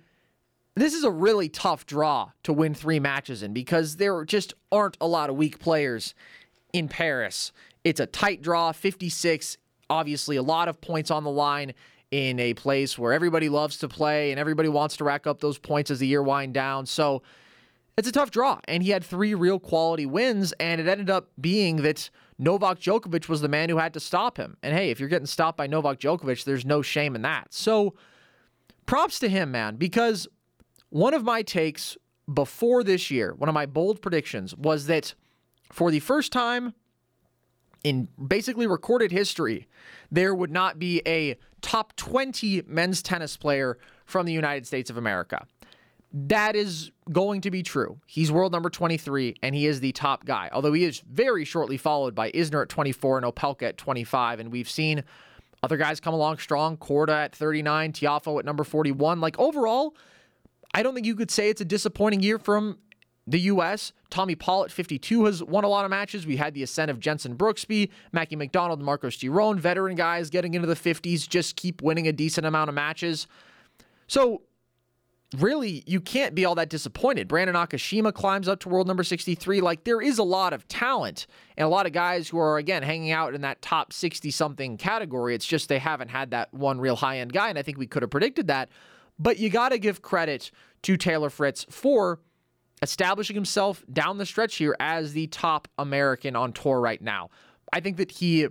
This 0.75 0.93
is 0.93 1.05
a 1.05 1.09
really 1.09 1.47
tough 1.47 1.85
draw 1.85 2.31
to 2.43 2.51
win 2.51 2.73
three 2.73 2.99
matches 2.99 3.41
in 3.41 3.53
because 3.53 3.95
there 3.95 4.25
just 4.25 4.53
aren't 4.73 4.97
a 4.99 5.07
lot 5.07 5.29
of 5.29 5.38
weak 5.38 5.57
players 5.57 6.13
in 6.73 6.89
Paris. 6.89 7.53
It's 7.85 8.01
a 8.01 8.05
tight 8.05 8.41
draw, 8.41 8.73
56, 8.73 9.57
obviously 9.89 10.35
a 10.35 10.43
lot 10.43 10.67
of 10.67 10.81
points 10.81 11.11
on 11.11 11.23
the 11.23 11.31
line 11.31 11.73
in 12.11 12.39
a 12.39 12.53
place 12.53 12.97
where 12.97 13.13
everybody 13.13 13.49
loves 13.49 13.77
to 13.77 13.87
play 13.87 14.31
and 14.31 14.39
everybody 14.39 14.69
wants 14.69 14.97
to 14.97 15.03
rack 15.03 15.27
up 15.27 15.39
those 15.41 15.57
points 15.57 15.91
as 15.91 15.99
the 15.99 16.07
year 16.07 16.23
wind 16.23 16.53
down. 16.53 16.85
So 16.85 17.21
it's 17.97 18.07
a 18.07 18.11
tough 18.11 18.31
draw. 18.31 18.59
And 18.67 18.81
he 18.81 18.89
had 18.89 19.03
three 19.03 19.33
real 19.35 19.59
quality 19.59 20.05
wins, 20.05 20.53
and 20.59 20.81
it 20.81 20.87
ended 20.87 21.09
up 21.09 21.29
being 21.39 21.77
that 21.83 22.09
Novak 22.37 22.79
Djokovic 22.79 23.27
was 23.27 23.41
the 23.41 23.49
man 23.49 23.69
who 23.69 23.77
had 23.77 23.93
to 23.93 23.99
stop 23.99 24.37
him. 24.37 24.57
And 24.63 24.73
hey, 24.73 24.89
if 24.89 24.99
you're 24.99 25.09
getting 25.09 25.27
stopped 25.27 25.57
by 25.57 25.67
Novak 25.67 25.99
Djokovic, 25.99 26.45
there's 26.45 26.65
no 26.65 26.81
shame 26.81 27.15
in 27.15 27.21
that. 27.23 27.53
So 27.53 27.95
props 28.85 29.19
to 29.19 29.29
him, 29.29 29.51
man, 29.51 29.75
because 29.75 30.27
one 30.89 31.13
of 31.13 31.23
my 31.23 31.41
takes 31.41 31.97
before 32.33 32.83
this 32.83 33.11
year, 33.11 33.33
one 33.35 33.49
of 33.49 33.53
my 33.53 33.65
bold 33.65 34.01
predictions 34.01 34.55
was 34.55 34.85
that 34.87 35.13
for 35.71 35.91
the 35.91 35.99
first 35.99 36.31
time 36.31 36.73
in 37.83 38.07
basically 38.27 38.67
recorded 38.67 39.12
history, 39.12 39.67
there 40.12 40.33
would 40.36 40.51
not 40.51 40.79
be 40.79 41.01
a 41.05 41.38
top 41.62 41.95
20 41.95 42.63
men's 42.67 43.01
tennis 43.01 43.38
player 43.38 43.77
from 44.05 44.25
the 44.25 44.33
United 44.33 44.65
States 44.65 44.89
of 44.89 44.98
America. 44.98 45.45
That 46.12 46.55
is 46.55 46.91
going 47.12 47.41
to 47.41 47.51
be 47.51 47.62
true. 47.62 48.00
He's 48.07 48.31
world 48.31 48.51
number 48.51 48.69
23 48.69 49.36
and 49.43 49.53
he 49.53 49.67
is 49.67 49.79
the 49.79 49.91
top 49.91 50.25
guy, 50.25 50.50
although 50.51 50.74
he 50.74 50.83
is 50.83 51.01
very 51.01 51.45
shortly 51.45 51.77
followed 51.77 52.15
by 52.15 52.31
Isner 52.31 52.63
at 52.63 52.69
24 52.69 53.19
and 53.19 53.27
Opelka 53.27 53.63
at 53.63 53.77
25. 53.77 54.39
And 54.39 54.51
we've 54.51 54.69
seen 54.69 55.03
other 55.62 55.77
guys 55.77 56.00
come 56.00 56.13
along 56.13 56.39
strong 56.39 56.77
Korda 56.77 57.25
at 57.25 57.36
39, 57.36 57.93
Tiafoe 57.93 58.39
at 58.39 58.45
number 58.45 58.63
41. 58.63 59.21
Like 59.21 59.38
overall, 59.38 59.95
I 60.74 60.81
don't 60.81 60.95
think 60.95 61.05
you 61.05 61.15
could 61.15 61.29
say 61.29 61.50
it's 61.50 61.62
a 61.62 61.65
disappointing 61.65 62.21
year 62.21 62.39
from 62.39 62.79
the 63.29 63.39
U.S., 63.41 63.93
Tommy 64.09 64.33
at 64.33 64.71
52 64.71 65.25
has 65.25 65.43
won 65.43 65.63
a 65.63 65.67
lot 65.67 65.86
of 65.86 65.91
matches. 65.91 66.25
We 66.25 66.38
had 66.38 66.55
the 66.55 66.63
ascent 66.63 66.89
of 66.89 67.00
Jenson 67.00 67.36
Brooksby, 67.36 67.89
Mackie 68.12 68.36
McDonald, 68.36 68.81
Marcos 68.81 69.17
Giron, 69.17 69.59
veteran 69.59 69.95
guys 69.95 70.31
getting 70.31 70.55
into 70.55 70.67
the 70.67 70.75
50s, 70.75 71.29
just 71.29 71.55
keep 71.55 71.83
winning 71.83 72.07
a 72.07 72.12
decent 72.12 72.48
amount 72.48 72.69
of 72.69 72.75
matches. 72.75 73.27
So, 74.07 74.41
really, 75.38 75.83
you 75.86 76.01
can't 76.01 76.33
be 76.33 76.43
all 76.43 76.55
that 76.55 76.69
disappointed. 76.69 77.27
Brandon 77.27 77.55
Nakashima 77.55 78.12
climbs 78.12 78.48
up 78.48 78.62
to 78.62 78.69
world 78.69 78.88
number 78.88 79.03
63. 79.03 79.62
Like, 79.62 79.83
there 79.83 80.01
is 80.01 80.17
a 80.17 80.24
lot 80.24 80.51
of 80.51 80.67
talent 80.67 81.27
and 81.55 81.65
a 81.65 81.69
lot 81.69 81.86
of 81.86 81.91
guys 81.91 82.29
who 82.29 82.39
are, 82.39 82.57
again, 82.57 82.81
hanging 82.81 83.12
out 83.12 83.36
in 83.36 83.41
that 83.41 83.62
top 83.62 83.93
60 83.93 84.31
something 84.31 84.75
category. 84.77 85.36
It's 85.36 85.45
just 85.45 85.69
they 85.69 85.77
haven't 85.77 86.07
had 86.07 86.31
that 86.31 86.51
one 86.51 86.79
real 86.79 86.95
high 86.95 87.19
end 87.19 87.31
guy. 87.31 87.50
And 87.50 87.59
I 87.59 87.62
think 87.62 87.77
we 87.77 87.86
could 87.86 88.01
have 88.01 88.09
predicted 88.09 88.48
that. 88.48 88.69
But 89.19 89.38
you 89.38 89.51
got 89.51 89.69
to 89.69 89.77
give 89.77 90.01
credit 90.01 90.50
to 90.81 90.98
Taylor 90.98 91.29
Fritz 91.29 91.65
for 91.69 92.19
establishing 92.81 93.36
himself 93.36 93.83
down 93.91 94.17
the 94.17 94.25
stretch 94.25 94.55
here 94.55 94.75
as 94.79 95.13
the 95.13 95.27
top 95.27 95.67
American 95.77 96.36
on 96.36 96.53
tour 96.53 96.79
right 96.79 97.01
now. 97.01 97.29
I 97.74 97.79
think 97.79 97.98
that 97.98 98.12
he, 98.12 98.48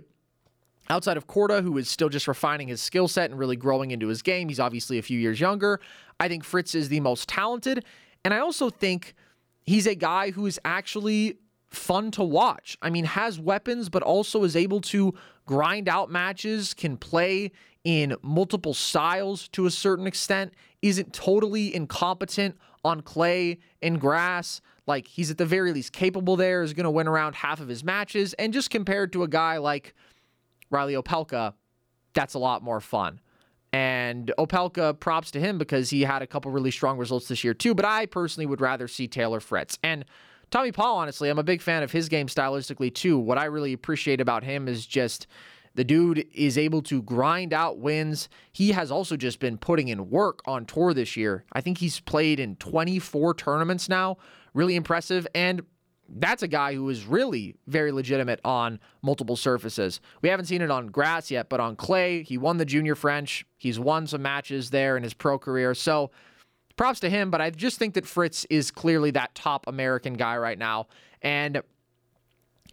outside 0.89 1.17
of 1.17 1.27
Korda, 1.27 1.63
who 1.63 1.77
is 1.77 1.89
still 1.89 2.09
just 2.09 2.27
refining 2.27 2.67
his 2.67 2.81
skill 2.81 3.07
set 3.07 3.29
and 3.29 3.39
really 3.39 3.55
growing 3.55 3.91
into 3.91 4.07
his 4.07 4.21
game, 4.21 4.49
he's 4.49 4.59
obviously 4.59 4.97
a 4.97 5.01
few 5.01 5.19
years 5.19 5.39
younger. 5.39 5.79
I 6.19 6.27
think 6.27 6.43
Fritz 6.43 6.75
is 6.75 6.89
the 6.89 6.99
most 6.99 7.27
talented. 7.27 7.85
And 8.23 8.33
I 8.33 8.39
also 8.39 8.69
think 8.69 9.15
he's 9.65 9.87
a 9.87 9.95
guy 9.95 10.31
who 10.31 10.45
is 10.45 10.59
actually 10.65 11.37
fun 11.69 12.11
to 12.11 12.23
watch. 12.23 12.77
I 12.81 12.89
mean, 12.89 13.05
has 13.05 13.39
weapons, 13.39 13.89
but 13.89 14.03
also 14.03 14.43
is 14.43 14.55
able 14.55 14.81
to 14.81 15.13
grind 15.45 15.87
out 15.87 16.09
matches, 16.11 16.73
can 16.73 16.97
play 16.97 17.51
in 17.83 18.15
multiple 18.21 18.73
styles 18.73 19.47
to 19.49 19.65
a 19.65 19.71
certain 19.71 20.05
extent, 20.05 20.53
isn't 20.81 21.13
totally 21.13 21.73
incompetent 21.73 22.57
on 22.83 23.01
clay 23.01 23.59
and 23.81 23.99
grass. 23.99 24.61
Like 24.87 25.07
he's 25.07 25.29
at 25.31 25.37
the 25.37 25.45
very 25.45 25.71
least 25.71 25.93
capable 25.93 26.35
there, 26.35 26.63
is 26.63 26.73
going 26.73 26.85
to 26.85 26.91
win 26.91 27.07
around 27.07 27.35
half 27.35 27.59
of 27.59 27.67
his 27.67 27.83
matches. 27.83 28.33
And 28.33 28.53
just 28.53 28.69
compared 28.69 29.13
to 29.13 29.23
a 29.23 29.27
guy 29.27 29.57
like 29.57 29.93
Riley 30.69 30.93
Opelka, 30.93 31.53
that's 32.13 32.33
a 32.33 32.39
lot 32.39 32.63
more 32.63 32.81
fun. 32.81 33.19
And 33.71 34.31
Opelka, 34.39 34.99
props 34.99 35.29
to 35.31 35.39
him 35.39 35.59
because 35.59 35.91
he 35.91 36.01
had 36.01 36.23
a 36.23 36.27
couple 36.27 36.49
really 36.51 36.71
strong 36.71 36.97
results 36.97 37.27
this 37.27 37.43
year 37.43 37.53
too. 37.53 37.75
But 37.75 37.85
I 37.85 38.07
personally 38.07 38.47
would 38.47 38.61
rather 38.61 38.87
see 38.87 39.07
Taylor 39.07 39.39
Fritz. 39.39 39.77
And 39.83 40.05
Tommy 40.49 40.71
Paul, 40.71 40.97
honestly, 40.97 41.29
I'm 41.29 41.37
a 41.37 41.43
big 41.43 41.61
fan 41.61 41.83
of 41.83 41.91
his 41.91 42.09
game 42.09 42.25
stylistically 42.25 42.93
too. 42.93 43.19
What 43.19 43.37
I 43.37 43.45
really 43.45 43.73
appreciate 43.73 44.19
about 44.19 44.43
him 44.43 44.67
is 44.67 44.87
just 44.87 45.27
the 45.79 45.85
dude 45.85 46.27
is 46.33 46.57
able 46.57 46.81
to 46.81 47.01
grind 47.01 47.53
out 47.53 47.77
wins. 47.77 48.27
He 48.51 48.73
has 48.73 48.91
also 48.91 49.15
just 49.15 49.39
been 49.39 49.57
putting 49.57 49.87
in 49.87 50.09
work 50.09 50.41
on 50.45 50.65
tour 50.65 50.93
this 50.93 51.15
year. 51.15 51.45
I 51.53 51.61
think 51.61 51.77
he's 51.77 52.01
played 52.01 52.37
in 52.37 52.57
24 52.57 53.33
tournaments 53.35 53.87
now. 53.87 54.17
Really 54.53 54.75
impressive. 54.75 55.25
And 55.33 55.61
that's 56.09 56.43
a 56.43 56.49
guy 56.49 56.73
who 56.73 56.89
is 56.89 57.05
really 57.05 57.55
very 57.65 57.93
legitimate 57.93 58.41
on 58.43 58.81
multiple 59.01 59.37
surfaces. 59.37 60.01
We 60.21 60.27
haven't 60.27 60.47
seen 60.47 60.61
it 60.61 60.69
on 60.69 60.87
grass 60.87 61.31
yet, 61.31 61.47
but 61.47 61.61
on 61.61 61.77
clay, 61.77 62.23
he 62.23 62.37
won 62.37 62.57
the 62.57 62.65
junior 62.65 62.95
French. 62.95 63.45
He's 63.57 63.79
won 63.79 64.05
some 64.05 64.21
matches 64.21 64.71
there 64.71 64.97
in 64.97 65.03
his 65.03 65.13
pro 65.13 65.39
career. 65.39 65.73
So 65.73 66.11
props 66.75 66.99
to 66.99 67.09
him, 67.09 67.31
but 67.31 67.39
I 67.39 67.51
just 67.51 67.79
think 67.79 67.93
that 67.93 68.05
Fritz 68.05 68.45
is 68.49 68.69
clearly 68.69 69.11
that 69.11 69.33
top 69.33 69.65
American 69.65 70.15
guy 70.15 70.35
right 70.35 70.59
now. 70.59 70.87
And 71.21 71.61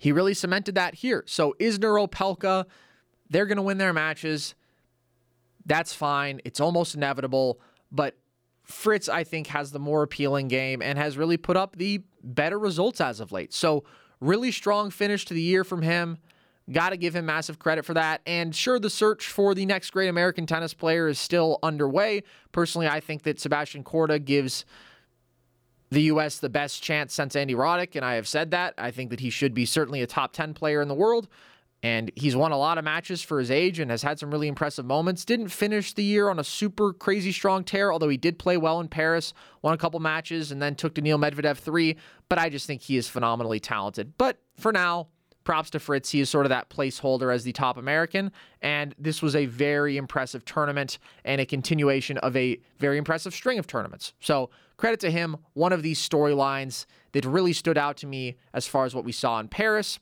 he 0.00 0.10
really 0.10 0.34
cemented 0.34 0.74
that 0.74 0.96
here. 0.96 1.22
So 1.28 1.54
Isner 1.60 2.04
Opelka, 2.04 2.66
they're 3.30 3.46
going 3.46 3.56
to 3.56 3.62
win 3.62 3.78
their 3.78 3.92
matches. 3.92 4.54
That's 5.64 5.92
fine. 5.92 6.40
It's 6.44 6.60
almost 6.60 6.94
inevitable. 6.94 7.60
But 7.90 8.16
Fritz, 8.64 9.08
I 9.08 9.24
think, 9.24 9.48
has 9.48 9.72
the 9.72 9.78
more 9.78 10.02
appealing 10.02 10.48
game 10.48 10.82
and 10.82 10.98
has 10.98 11.16
really 11.16 11.36
put 11.36 11.56
up 11.56 11.76
the 11.76 12.02
better 12.22 12.58
results 12.58 13.00
as 13.00 13.20
of 13.20 13.32
late. 13.32 13.52
So, 13.52 13.84
really 14.20 14.50
strong 14.50 14.90
finish 14.90 15.24
to 15.26 15.34
the 15.34 15.42
year 15.42 15.62
from 15.62 15.82
him. 15.82 16.18
Got 16.70 16.90
to 16.90 16.96
give 16.96 17.14
him 17.14 17.26
massive 17.26 17.60
credit 17.60 17.84
for 17.84 17.94
that. 17.94 18.22
And 18.26 18.54
sure, 18.54 18.80
the 18.80 18.90
search 18.90 19.28
for 19.28 19.54
the 19.54 19.66
next 19.66 19.90
great 19.90 20.08
American 20.08 20.46
tennis 20.46 20.74
player 20.74 21.06
is 21.06 21.18
still 21.18 21.60
underway. 21.62 22.24
Personally, 22.50 22.88
I 22.88 22.98
think 22.98 23.22
that 23.22 23.38
Sebastian 23.38 23.84
Korda 23.84 24.24
gives 24.24 24.64
the 25.90 26.02
U.S. 26.02 26.38
the 26.38 26.48
best 26.48 26.82
chance 26.82 27.14
since 27.14 27.36
Andy 27.36 27.54
Roddick, 27.54 27.94
and 27.94 28.04
I 28.04 28.14
have 28.14 28.26
said 28.26 28.50
that. 28.50 28.74
I 28.76 28.90
think 28.90 29.10
that 29.10 29.20
he 29.20 29.30
should 29.30 29.54
be 29.54 29.64
certainly 29.64 30.02
a 30.02 30.06
top 30.08 30.32
10 30.32 30.54
player 30.54 30.82
in 30.82 30.88
the 30.88 30.94
world. 30.94 31.28
And 31.82 32.10
he's 32.16 32.34
won 32.34 32.52
a 32.52 32.58
lot 32.58 32.78
of 32.78 32.84
matches 32.84 33.22
for 33.22 33.38
his 33.38 33.50
age 33.50 33.78
and 33.78 33.90
has 33.90 34.02
had 34.02 34.18
some 34.18 34.30
really 34.30 34.48
impressive 34.48 34.84
moments. 34.84 35.24
Didn't 35.24 35.48
finish 35.48 35.92
the 35.92 36.02
year 36.02 36.28
on 36.28 36.38
a 36.38 36.44
super 36.44 36.92
crazy 36.92 37.32
strong 37.32 37.64
tear, 37.64 37.92
although 37.92 38.08
he 38.08 38.16
did 38.16 38.38
play 38.38 38.56
well 38.56 38.80
in 38.80 38.88
Paris, 38.88 39.34
won 39.62 39.74
a 39.74 39.78
couple 39.78 40.00
matches, 40.00 40.50
and 40.50 40.60
then 40.60 40.74
took 40.74 40.94
Daniil 40.94 41.18
Medvedev 41.18 41.58
three. 41.58 41.96
But 42.28 42.38
I 42.38 42.48
just 42.48 42.66
think 42.66 42.82
he 42.82 42.96
is 42.96 43.08
phenomenally 43.08 43.60
talented. 43.60 44.14
But 44.18 44.38
for 44.58 44.72
now, 44.72 45.08
props 45.46 45.70
to 45.70 45.78
Fritz. 45.78 46.10
He 46.10 46.20
is 46.20 46.28
sort 46.28 46.44
of 46.44 46.50
that 46.50 46.68
placeholder 46.68 47.32
as 47.32 47.44
the 47.44 47.52
top 47.52 47.78
American. 47.78 48.32
And 48.60 48.94
this 48.98 49.22
was 49.22 49.34
a 49.34 49.46
very 49.46 49.96
impressive 49.96 50.44
tournament 50.44 50.98
and 51.24 51.40
a 51.40 51.46
continuation 51.46 52.18
of 52.18 52.36
a 52.36 52.58
very 52.78 52.98
impressive 52.98 53.32
string 53.32 53.58
of 53.58 53.66
tournaments. 53.66 54.12
So 54.20 54.50
credit 54.76 55.00
to 55.00 55.10
him. 55.10 55.36
One 55.54 55.72
of 55.72 55.82
these 55.82 56.06
storylines 56.06 56.84
that 57.12 57.24
really 57.24 57.52
stood 57.54 57.78
out 57.78 57.96
to 57.98 58.06
me 58.06 58.36
as 58.52 58.66
far 58.66 58.84
as 58.84 58.94
what 58.94 59.04
we 59.04 59.12
saw 59.12 59.38
in 59.38 59.48
Paris. 59.48 59.98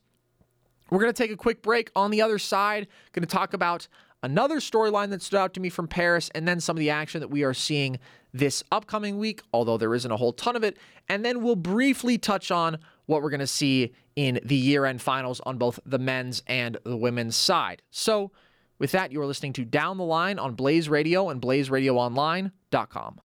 We're 0.90 1.00
going 1.00 1.12
to 1.12 1.22
take 1.22 1.30
a 1.30 1.36
quick 1.36 1.62
break. 1.62 1.90
On 1.96 2.10
the 2.10 2.22
other 2.22 2.38
side, 2.38 2.86
going 3.12 3.26
to 3.26 3.32
talk 3.32 3.54
about 3.54 3.88
another 4.22 4.56
storyline 4.56 5.10
that 5.10 5.22
stood 5.22 5.38
out 5.38 5.54
to 5.54 5.60
me 5.60 5.68
from 5.68 5.88
Paris 5.88 6.30
and 6.34 6.46
then 6.46 6.60
some 6.60 6.76
of 6.76 6.80
the 6.80 6.90
action 6.90 7.20
that 7.20 7.28
we 7.28 7.44
are 7.44 7.54
seeing 7.54 7.98
this 8.32 8.64
upcoming 8.72 9.18
week, 9.18 9.42
although 9.52 9.76
there 9.76 9.94
isn't 9.94 10.10
a 10.10 10.16
whole 10.16 10.32
ton 10.32 10.56
of 10.56 10.64
it. 10.64 10.76
And 11.08 11.24
then 11.24 11.42
we'll 11.42 11.56
briefly 11.56 12.18
touch 12.18 12.50
on 12.50 12.78
what 13.06 13.22
we're 13.22 13.30
going 13.30 13.40
to 13.40 13.46
see 13.46 13.94
in 14.16 14.40
the 14.44 14.56
year 14.56 14.84
end 14.84 15.02
finals 15.02 15.40
on 15.44 15.58
both 15.58 15.78
the 15.84 15.98
men's 15.98 16.42
and 16.46 16.78
the 16.84 16.96
women's 16.96 17.36
side. 17.36 17.82
So, 17.90 18.32
with 18.78 18.90
that, 18.92 19.12
you 19.12 19.20
are 19.20 19.26
listening 19.26 19.52
to 19.54 19.64
Down 19.64 19.98
the 19.98 20.04
Line 20.04 20.38
on 20.38 20.54
Blaze 20.54 20.88
Radio 20.88 21.28
and 21.28 21.40
blazeradioonline.com. 21.40 23.20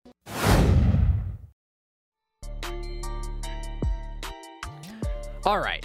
All 5.45 5.59
right. 5.59 5.83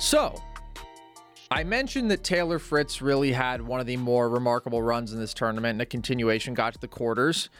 So, 0.00 0.34
I 1.52 1.64
mentioned 1.64 2.10
that 2.10 2.24
Taylor 2.24 2.58
Fritz 2.58 3.02
really 3.02 3.32
had 3.32 3.60
one 3.60 3.78
of 3.78 3.86
the 3.86 3.98
more 3.98 4.26
remarkable 4.30 4.80
runs 4.80 5.12
in 5.12 5.20
this 5.20 5.34
tournament 5.34 5.72
and 5.72 5.82
a 5.82 5.86
continuation 5.86 6.54
got 6.54 6.72
to 6.72 6.80
the 6.80 6.88
quarters. 6.88 7.50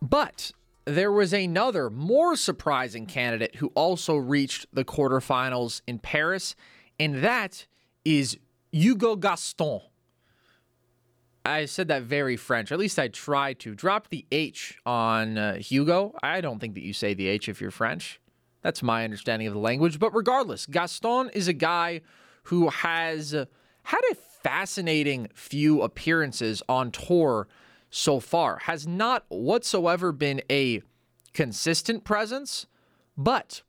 But 0.00 0.52
there 0.84 1.10
was 1.10 1.32
another 1.32 1.90
more 1.90 2.36
surprising 2.36 3.06
candidate 3.06 3.56
who 3.56 3.72
also 3.74 4.14
reached 4.14 4.66
the 4.72 4.84
quarterfinals 4.84 5.82
in 5.88 5.98
Paris, 5.98 6.54
and 7.00 7.16
that 7.16 7.66
is 8.04 8.38
Hugo 8.70 9.16
Gaston. 9.16 9.80
I 11.44 11.64
said 11.64 11.88
that 11.88 12.02
very 12.04 12.36
French. 12.36 12.70
At 12.70 12.78
least 12.78 12.96
I 12.96 13.08
tried 13.08 13.58
to. 13.60 13.74
Drop 13.74 14.08
the 14.10 14.24
H 14.30 14.78
on 14.86 15.36
uh, 15.36 15.56
Hugo. 15.56 16.14
I 16.22 16.40
don't 16.40 16.60
think 16.60 16.74
that 16.74 16.84
you 16.84 16.92
say 16.92 17.14
the 17.14 17.26
H 17.26 17.48
if 17.48 17.60
you're 17.60 17.72
French. 17.72 18.20
That's 18.62 18.84
my 18.84 19.02
understanding 19.02 19.48
of 19.48 19.54
the 19.54 19.60
language. 19.60 19.98
But 19.98 20.14
regardless, 20.14 20.66
Gaston 20.66 21.30
is 21.30 21.48
a 21.48 21.52
guy 21.52 22.02
who 22.44 22.68
has 22.68 23.34
uh, 23.34 23.46
had 23.84 24.00
a 24.10 24.14
fascinating 24.14 25.28
few 25.34 25.82
appearances 25.82 26.62
on 26.68 26.90
tour 26.90 27.48
so 27.90 28.20
far, 28.20 28.58
has 28.58 28.86
not 28.86 29.24
whatsoever 29.28 30.12
been 30.12 30.40
a 30.50 30.82
consistent 31.32 32.04
presence, 32.04 32.66
but 33.16 33.62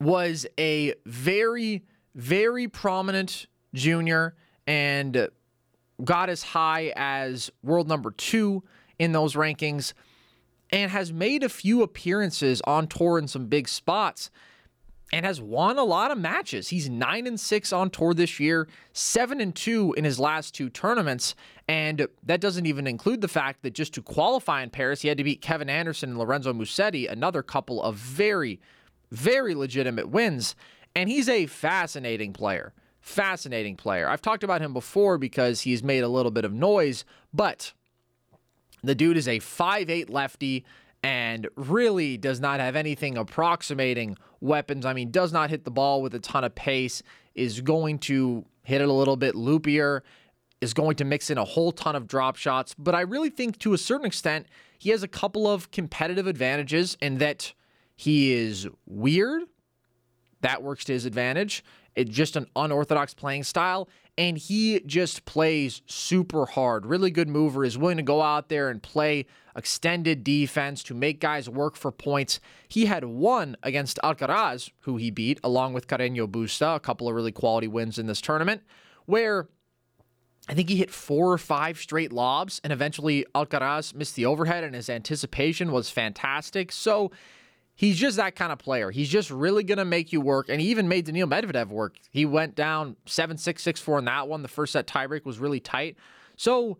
was 0.00 0.46
a 0.58 0.94
very, 1.06 1.84
very 2.14 2.68
prominent 2.68 3.46
junior 3.74 4.34
and 4.66 5.28
got 6.02 6.28
as 6.28 6.42
high 6.42 6.92
as 6.96 7.50
world 7.62 7.88
number 7.88 8.10
two 8.10 8.62
in 8.98 9.12
those 9.12 9.34
rankings 9.34 9.92
and 10.70 10.90
has 10.90 11.12
made 11.12 11.42
a 11.42 11.48
few 11.48 11.82
appearances 11.82 12.62
on 12.66 12.86
tour 12.86 13.18
in 13.18 13.28
some 13.28 13.46
big 13.46 13.68
spots 13.68 14.30
and 15.12 15.26
has 15.26 15.40
won 15.40 15.78
a 15.78 15.84
lot 15.84 16.10
of 16.10 16.18
matches. 16.18 16.68
He's 16.68 16.88
9 16.88 17.26
and 17.26 17.38
6 17.38 17.72
on 17.72 17.90
tour 17.90 18.14
this 18.14 18.40
year, 18.40 18.66
7 18.92 19.40
and 19.40 19.54
2 19.54 19.94
in 19.96 20.04
his 20.04 20.18
last 20.18 20.54
two 20.54 20.70
tournaments, 20.70 21.34
and 21.68 22.06
that 22.22 22.40
doesn't 22.40 22.66
even 22.66 22.86
include 22.86 23.20
the 23.20 23.28
fact 23.28 23.62
that 23.62 23.74
just 23.74 23.92
to 23.94 24.02
qualify 24.02 24.62
in 24.62 24.70
Paris, 24.70 25.02
he 25.02 25.08
had 25.08 25.18
to 25.18 25.24
beat 25.24 25.42
Kevin 25.42 25.68
Anderson 25.68 26.10
and 26.10 26.18
Lorenzo 26.18 26.52
Musetti, 26.52 27.10
another 27.10 27.42
couple 27.42 27.82
of 27.82 27.96
very 27.96 28.60
very 29.12 29.54
legitimate 29.54 30.08
wins, 30.08 30.56
and 30.96 31.08
he's 31.08 31.28
a 31.28 31.46
fascinating 31.46 32.32
player. 32.32 32.72
Fascinating 33.00 33.76
player. 33.76 34.08
I've 34.08 34.22
talked 34.22 34.42
about 34.42 34.62
him 34.62 34.72
before 34.72 35.18
because 35.18 35.60
he's 35.60 35.82
made 35.82 36.02
a 36.02 36.08
little 36.08 36.30
bit 36.30 36.44
of 36.44 36.52
noise, 36.52 37.04
but 37.32 37.72
the 38.82 38.94
dude 38.94 39.16
is 39.16 39.28
a 39.28 39.38
5'8 39.38 40.08
lefty 40.08 40.64
and 41.02 41.48
really 41.56 42.16
does 42.16 42.40
not 42.40 42.60
have 42.60 42.76
anything 42.76 43.16
approximating 43.16 44.16
weapons. 44.40 44.86
I 44.86 44.92
mean, 44.92 45.10
does 45.10 45.32
not 45.32 45.50
hit 45.50 45.64
the 45.64 45.70
ball 45.70 46.02
with 46.02 46.14
a 46.14 46.20
ton 46.20 46.44
of 46.44 46.54
pace, 46.54 47.02
is 47.34 47.60
going 47.60 47.98
to 48.00 48.44
hit 48.62 48.80
it 48.80 48.88
a 48.88 48.92
little 48.92 49.16
bit 49.16 49.34
loopier, 49.34 50.02
is 50.60 50.74
going 50.74 50.94
to 50.96 51.04
mix 51.04 51.28
in 51.30 51.38
a 51.38 51.44
whole 51.44 51.72
ton 51.72 51.96
of 51.96 52.06
drop 52.06 52.36
shots. 52.36 52.74
But 52.78 52.94
I 52.94 53.00
really 53.00 53.30
think 53.30 53.58
to 53.60 53.74
a 53.74 53.78
certain 53.78 54.06
extent, 54.06 54.46
he 54.78 54.90
has 54.90 55.02
a 55.02 55.08
couple 55.08 55.48
of 55.48 55.70
competitive 55.70 56.26
advantages 56.26 56.96
in 57.00 57.18
that 57.18 57.52
he 57.96 58.32
is 58.32 58.68
weird. 58.86 59.42
That 60.40 60.62
works 60.62 60.84
to 60.84 60.92
his 60.92 61.04
advantage. 61.04 61.64
It's 61.94 62.10
just 62.10 62.36
an 62.36 62.46
unorthodox 62.56 63.14
playing 63.14 63.44
style. 63.44 63.88
And 64.18 64.36
he 64.36 64.80
just 64.80 65.24
plays 65.24 65.80
super 65.86 66.44
hard. 66.44 66.84
Really 66.84 67.10
good 67.10 67.28
mover, 67.28 67.64
is 67.64 67.78
willing 67.78 67.96
to 67.96 68.02
go 68.02 68.20
out 68.20 68.50
there 68.50 68.68
and 68.68 68.82
play 68.82 69.24
extended 69.56 70.22
defense 70.22 70.82
to 70.82 70.94
make 70.94 71.20
guys 71.20 71.48
work 71.48 71.76
for 71.76 71.90
points. 71.90 72.38
He 72.68 72.86
had 72.86 73.04
one 73.04 73.56
against 73.62 73.98
Alcaraz, 74.04 74.70
who 74.80 74.98
he 74.98 75.10
beat, 75.10 75.40
along 75.42 75.72
with 75.72 75.86
Carreño 75.86 76.26
Busta, 76.26 76.76
a 76.76 76.80
couple 76.80 77.08
of 77.08 77.14
really 77.14 77.32
quality 77.32 77.68
wins 77.68 77.98
in 77.98 78.06
this 78.06 78.20
tournament, 78.20 78.62
where 79.06 79.48
I 80.48 80.54
think 80.54 80.68
he 80.68 80.76
hit 80.76 80.90
four 80.90 81.32
or 81.32 81.38
five 81.38 81.78
straight 81.78 82.12
lobs, 82.12 82.60
and 82.64 82.72
eventually 82.72 83.24
Alcaraz 83.34 83.94
missed 83.94 84.16
the 84.16 84.26
overhead, 84.26 84.64
and 84.64 84.74
his 84.74 84.90
anticipation 84.90 85.70
was 85.72 85.88
fantastic. 85.88 86.72
So 86.72 87.12
He's 87.74 87.96
just 87.96 88.16
that 88.18 88.36
kind 88.36 88.52
of 88.52 88.58
player. 88.58 88.90
He's 88.90 89.08
just 89.08 89.30
really 89.30 89.64
going 89.64 89.78
to 89.78 89.84
make 89.84 90.12
you 90.12 90.20
work. 90.20 90.48
And 90.48 90.60
he 90.60 90.68
even 90.68 90.88
made 90.88 91.06
Daniil 91.06 91.26
Medvedev 91.26 91.68
work. 91.68 91.96
He 92.10 92.24
went 92.26 92.54
down 92.54 92.96
7 93.06 93.38
6 93.38 93.62
6 93.62 93.80
4 93.80 93.98
in 94.00 94.04
that 94.04 94.28
one. 94.28 94.42
The 94.42 94.48
first 94.48 94.72
set 94.72 94.86
tiebreak 94.86 95.24
was 95.24 95.38
really 95.38 95.60
tight. 95.60 95.96
So, 96.36 96.78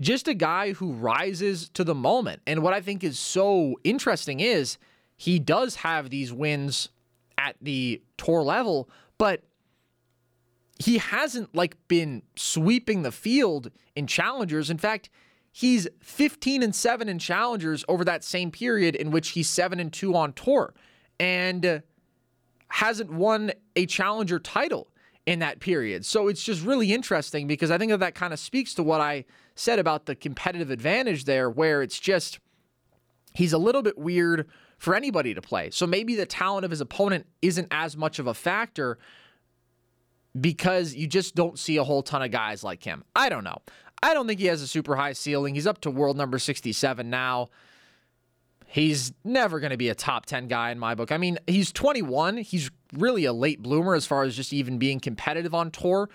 just 0.00 0.28
a 0.28 0.34
guy 0.34 0.72
who 0.72 0.92
rises 0.92 1.68
to 1.70 1.84
the 1.84 1.94
moment. 1.94 2.40
And 2.46 2.62
what 2.62 2.72
I 2.72 2.80
think 2.80 3.04
is 3.04 3.18
so 3.18 3.78
interesting 3.84 4.40
is 4.40 4.78
he 5.16 5.38
does 5.38 5.76
have 5.76 6.08
these 6.08 6.32
wins 6.32 6.88
at 7.36 7.56
the 7.60 8.00
tour 8.16 8.42
level, 8.42 8.88
but 9.18 9.42
he 10.78 10.96
hasn't 10.96 11.54
like 11.54 11.76
been 11.88 12.22
sweeping 12.36 13.02
the 13.02 13.12
field 13.12 13.70
in 13.94 14.06
challengers. 14.06 14.70
In 14.70 14.78
fact, 14.78 15.10
He's 15.52 15.88
15 16.00 16.62
and 16.62 16.74
7 16.74 17.08
in 17.08 17.18
challengers 17.18 17.84
over 17.88 18.04
that 18.04 18.22
same 18.22 18.50
period 18.50 18.94
in 18.94 19.10
which 19.10 19.30
he's 19.30 19.48
7 19.48 19.80
and 19.80 19.92
2 19.92 20.14
on 20.14 20.32
tour 20.32 20.74
and 21.18 21.66
uh, 21.66 21.80
hasn't 22.68 23.12
won 23.12 23.52
a 23.74 23.86
challenger 23.86 24.38
title 24.38 24.88
in 25.26 25.40
that 25.40 25.60
period. 25.60 26.06
So 26.06 26.28
it's 26.28 26.42
just 26.42 26.64
really 26.64 26.92
interesting 26.92 27.46
because 27.46 27.70
I 27.70 27.78
think 27.78 27.90
that 27.90 28.00
that 28.00 28.14
kind 28.14 28.32
of 28.32 28.38
speaks 28.38 28.74
to 28.74 28.82
what 28.82 29.00
I 29.00 29.24
said 29.54 29.78
about 29.78 30.06
the 30.06 30.14
competitive 30.14 30.70
advantage 30.70 31.24
there 31.24 31.50
where 31.50 31.82
it's 31.82 31.98
just 31.98 32.38
he's 33.34 33.52
a 33.52 33.58
little 33.58 33.82
bit 33.82 33.98
weird 33.98 34.48
for 34.78 34.94
anybody 34.94 35.34
to 35.34 35.42
play. 35.42 35.70
So 35.70 35.86
maybe 35.86 36.14
the 36.16 36.26
talent 36.26 36.64
of 36.64 36.70
his 36.70 36.80
opponent 36.80 37.26
isn't 37.42 37.68
as 37.70 37.96
much 37.96 38.18
of 38.18 38.26
a 38.26 38.34
factor 38.34 38.98
because 40.40 40.94
you 40.94 41.06
just 41.06 41.34
don't 41.34 41.58
see 41.58 41.76
a 41.76 41.84
whole 41.84 42.02
ton 42.02 42.22
of 42.22 42.30
guys 42.30 42.64
like 42.64 42.82
him. 42.82 43.04
I 43.14 43.28
don't 43.28 43.44
know. 43.44 43.58
I 44.02 44.14
don't 44.14 44.26
think 44.26 44.40
he 44.40 44.46
has 44.46 44.62
a 44.62 44.66
super 44.66 44.96
high 44.96 45.12
ceiling. 45.12 45.54
He's 45.54 45.66
up 45.66 45.80
to 45.82 45.90
world 45.90 46.16
number 46.16 46.38
67 46.38 47.10
now. 47.10 47.50
He's 48.66 49.12
never 49.24 49.58
going 49.58 49.72
to 49.72 49.76
be 49.76 49.88
a 49.88 49.94
top 49.94 50.26
10 50.26 50.46
guy 50.46 50.70
in 50.70 50.78
my 50.78 50.94
book. 50.94 51.10
I 51.10 51.18
mean, 51.18 51.38
he's 51.46 51.72
21. 51.72 52.38
He's 52.38 52.70
really 52.92 53.24
a 53.24 53.32
late 53.32 53.60
bloomer 53.60 53.94
as 53.94 54.06
far 54.06 54.22
as 54.22 54.36
just 54.36 54.52
even 54.52 54.78
being 54.78 55.00
competitive 55.00 55.54
on 55.54 55.70
tour 55.72 56.08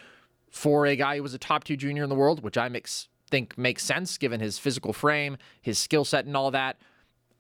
for 0.50 0.86
a 0.86 0.96
guy 0.96 1.18
who 1.18 1.24
was 1.24 1.34
a 1.34 1.38
top 1.38 1.66
two 1.66 1.76
junior 1.76 2.04
in 2.04 2.10
the 2.10 2.16
world, 2.16 2.42
which 2.42 2.58
I 2.58 2.70
mix, 2.70 3.10
think 3.30 3.58
makes 3.58 3.84
sense 3.84 4.18
given 4.18 4.40
his 4.40 4.58
physical 4.58 4.94
frame, 4.94 5.38
his 5.62 5.78
skill 5.78 6.06
set, 6.06 6.26
and 6.26 6.38
all 6.38 6.50
that. 6.52 6.78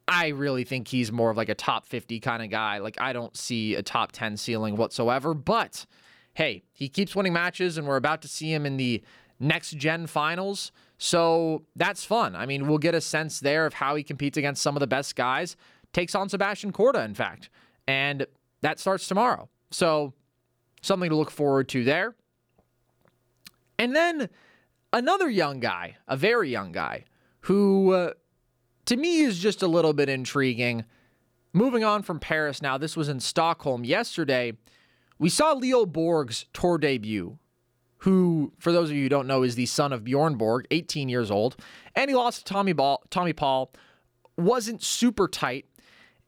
I 0.05 0.27
really 0.27 0.65
think 0.65 0.89
he's 0.89 1.13
more 1.13 1.29
of 1.31 1.37
like 1.37 1.49
a 1.49 1.55
top 1.55 1.85
50 1.85 2.19
kind 2.19 2.43
of 2.43 2.49
guy. 2.49 2.79
Like, 2.79 2.99
I 2.99 3.13
don't 3.13 3.35
see 3.37 3.73
a 3.75 3.81
top 3.81 4.11
10 4.11 4.35
ceiling 4.35 4.75
whatsoever. 4.75 5.33
But 5.33 5.85
hey, 6.33 6.63
he 6.73 6.89
keeps 6.89 7.15
winning 7.15 7.31
matches, 7.31 7.77
and 7.77 7.87
we're 7.87 7.95
about 7.95 8.21
to 8.23 8.27
see 8.27 8.53
him 8.53 8.65
in 8.65 8.75
the 8.75 9.01
next 9.39 9.71
gen 9.77 10.07
finals. 10.07 10.71
So 10.97 11.63
that's 11.75 12.03
fun. 12.05 12.35
I 12.35 12.45
mean, 12.45 12.67
we'll 12.67 12.77
get 12.77 12.95
a 12.95 13.01
sense 13.01 13.39
there 13.39 13.65
of 13.65 13.75
how 13.75 13.95
he 13.95 14.03
competes 14.03 14.37
against 14.37 14.61
some 14.61 14.75
of 14.75 14.79
the 14.79 14.87
best 14.87 15.15
guys. 15.15 15.55
Takes 15.93 16.15
on 16.15 16.29
Sebastian 16.29 16.71
Korda, 16.71 17.03
in 17.05 17.13
fact. 17.13 17.49
And 17.87 18.25
that 18.61 18.79
starts 18.79 19.07
tomorrow. 19.07 19.49
So 19.71 20.13
something 20.81 21.09
to 21.09 21.15
look 21.15 21.31
forward 21.31 21.67
to 21.69 21.83
there. 21.83 22.15
And 23.77 23.95
then 23.95 24.29
another 24.93 25.29
young 25.29 25.59
guy, 25.59 25.97
a 26.07 26.15
very 26.15 26.49
young 26.49 26.71
guy, 26.71 27.03
who 27.41 27.91
uh, 27.91 28.13
to 28.85 28.95
me 28.95 29.21
is 29.21 29.39
just 29.39 29.61
a 29.61 29.67
little 29.67 29.93
bit 29.93 30.09
intriguing. 30.09 30.85
Moving 31.53 31.83
on 31.83 32.03
from 32.03 32.19
Paris 32.19 32.61
now, 32.61 32.77
this 32.77 32.95
was 32.95 33.09
in 33.09 33.19
Stockholm 33.19 33.83
yesterday. 33.83 34.53
We 35.17 35.29
saw 35.29 35.53
Leo 35.53 35.85
Borg's 35.85 36.45
tour 36.53 36.77
debut 36.77 37.37
who, 38.05 38.53
for 38.59 38.71
those 38.71 38.91
of 38.91 38.95
you 38.95 39.01
who 39.01 39.09
don't 39.09 39.25
know, 39.25 39.41
is 39.41 39.55
the 39.55 39.65
son 39.65 39.91
of 39.91 40.03
Bjorn 40.03 40.35
Borg, 40.35 40.67
18 40.69 41.09
years 41.09 41.31
old, 41.31 41.55
and 41.95 42.07
he 42.07 42.15
lost 42.15 42.45
to 42.45 42.53
Tommy, 42.53 42.71
Ball, 42.71 43.01
Tommy 43.09 43.33
Paul, 43.33 43.71
wasn't 44.37 44.83
super 44.83 45.27
tight, 45.27 45.65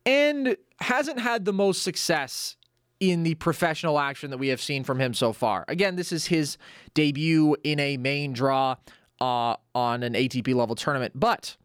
and 0.03 0.57
hasn't 0.79 1.19
had 1.19 1.45
the 1.45 1.53
most 1.53 1.83
success 1.83 2.55
in 2.99 3.21
the 3.21 3.35
professional 3.35 3.99
action 3.99 4.31
that 4.31 4.39
we 4.39 4.47
have 4.47 4.59
seen 4.59 4.83
from 4.83 4.99
him 4.99 5.13
so 5.13 5.31
far. 5.31 5.65
Again, 5.67 5.97
this 5.97 6.11
is 6.11 6.25
his 6.25 6.57
debut 6.95 7.55
in 7.63 7.79
a 7.79 7.95
main 7.97 8.33
draw 8.33 8.77
uh, 9.21 9.55
on 9.75 10.01
an 10.01 10.13
ATP 10.13 10.55
level 10.55 10.75
tournament, 10.75 11.13
but 11.13 11.57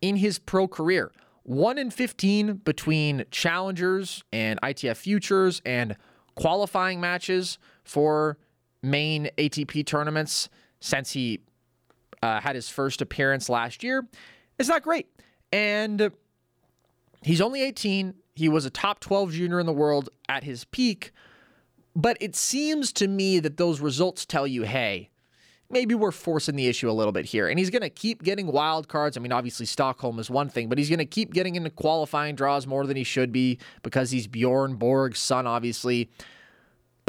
in 0.00 0.14
his 0.14 0.38
pro 0.38 0.68
career, 0.68 1.10
1 1.42 1.76
in 1.76 1.90
15 1.90 2.54
between 2.58 3.24
challengers 3.32 4.22
and 4.32 4.60
ITF 4.60 4.96
futures 4.96 5.60
and 5.66 5.96
qualifying 6.36 7.00
matches 7.00 7.58
for 7.82 8.38
main 8.82 9.30
ATP 9.38 9.86
tournaments 9.86 10.48
since 10.80 11.12
he 11.12 11.40
uh, 12.22 12.40
had 12.40 12.54
his 12.54 12.68
first 12.68 13.00
appearance 13.00 13.48
last 13.48 13.82
year 13.82 14.06
is 14.58 14.68
not 14.68 14.82
great. 14.82 15.08
And 15.52 16.10
he's 17.22 17.40
only 17.40 17.62
18. 17.62 18.14
He 18.34 18.48
was 18.48 18.64
a 18.64 18.70
top 18.70 19.00
12 19.00 19.32
junior 19.32 19.60
in 19.60 19.66
the 19.66 19.72
world 19.72 20.08
at 20.28 20.44
his 20.44 20.64
peak. 20.64 21.12
But 21.96 22.16
it 22.20 22.36
seems 22.36 22.92
to 22.94 23.08
me 23.08 23.40
that 23.40 23.56
those 23.56 23.80
results 23.80 24.24
tell 24.24 24.46
you, 24.46 24.62
hey, 24.62 25.10
maybe 25.70 25.94
we're 25.94 26.12
forcing 26.12 26.56
the 26.56 26.68
issue 26.68 26.90
a 26.90 26.92
little 26.92 27.12
bit 27.12 27.24
here. 27.24 27.48
And 27.48 27.58
he's 27.58 27.70
going 27.70 27.82
to 27.82 27.90
keep 27.90 28.22
getting 28.22 28.46
wild 28.46 28.88
cards. 28.88 29.16
I 29.16 29.20
mean, 29.20 29.32
obviously, 29.32 29.66
Stockholm 29.66 30.18
is 30.18 30.30
one 30.30 30.48
thing, 30.48 30.68
but 30.68 30.78
he's 30.78 30.88
going 30.88 30.98
to 30.98 31.04
keep 31.04 31.32
getting 31.32 31.56
into 31.56 31.70
qualifying 31.70 32.34
draws 32.34 32.66
more 32.66 32.86
than 32.86 32.96
he 32.96 33.04
should 33.04 33.32
be 33.32 33.58
because 33.82 34.10
he's 34.10 34.26
Bjorn 34.26 34.76
Borg's 34.76 35.18
son, 35.18 35.46
obviously. 35.46 36.10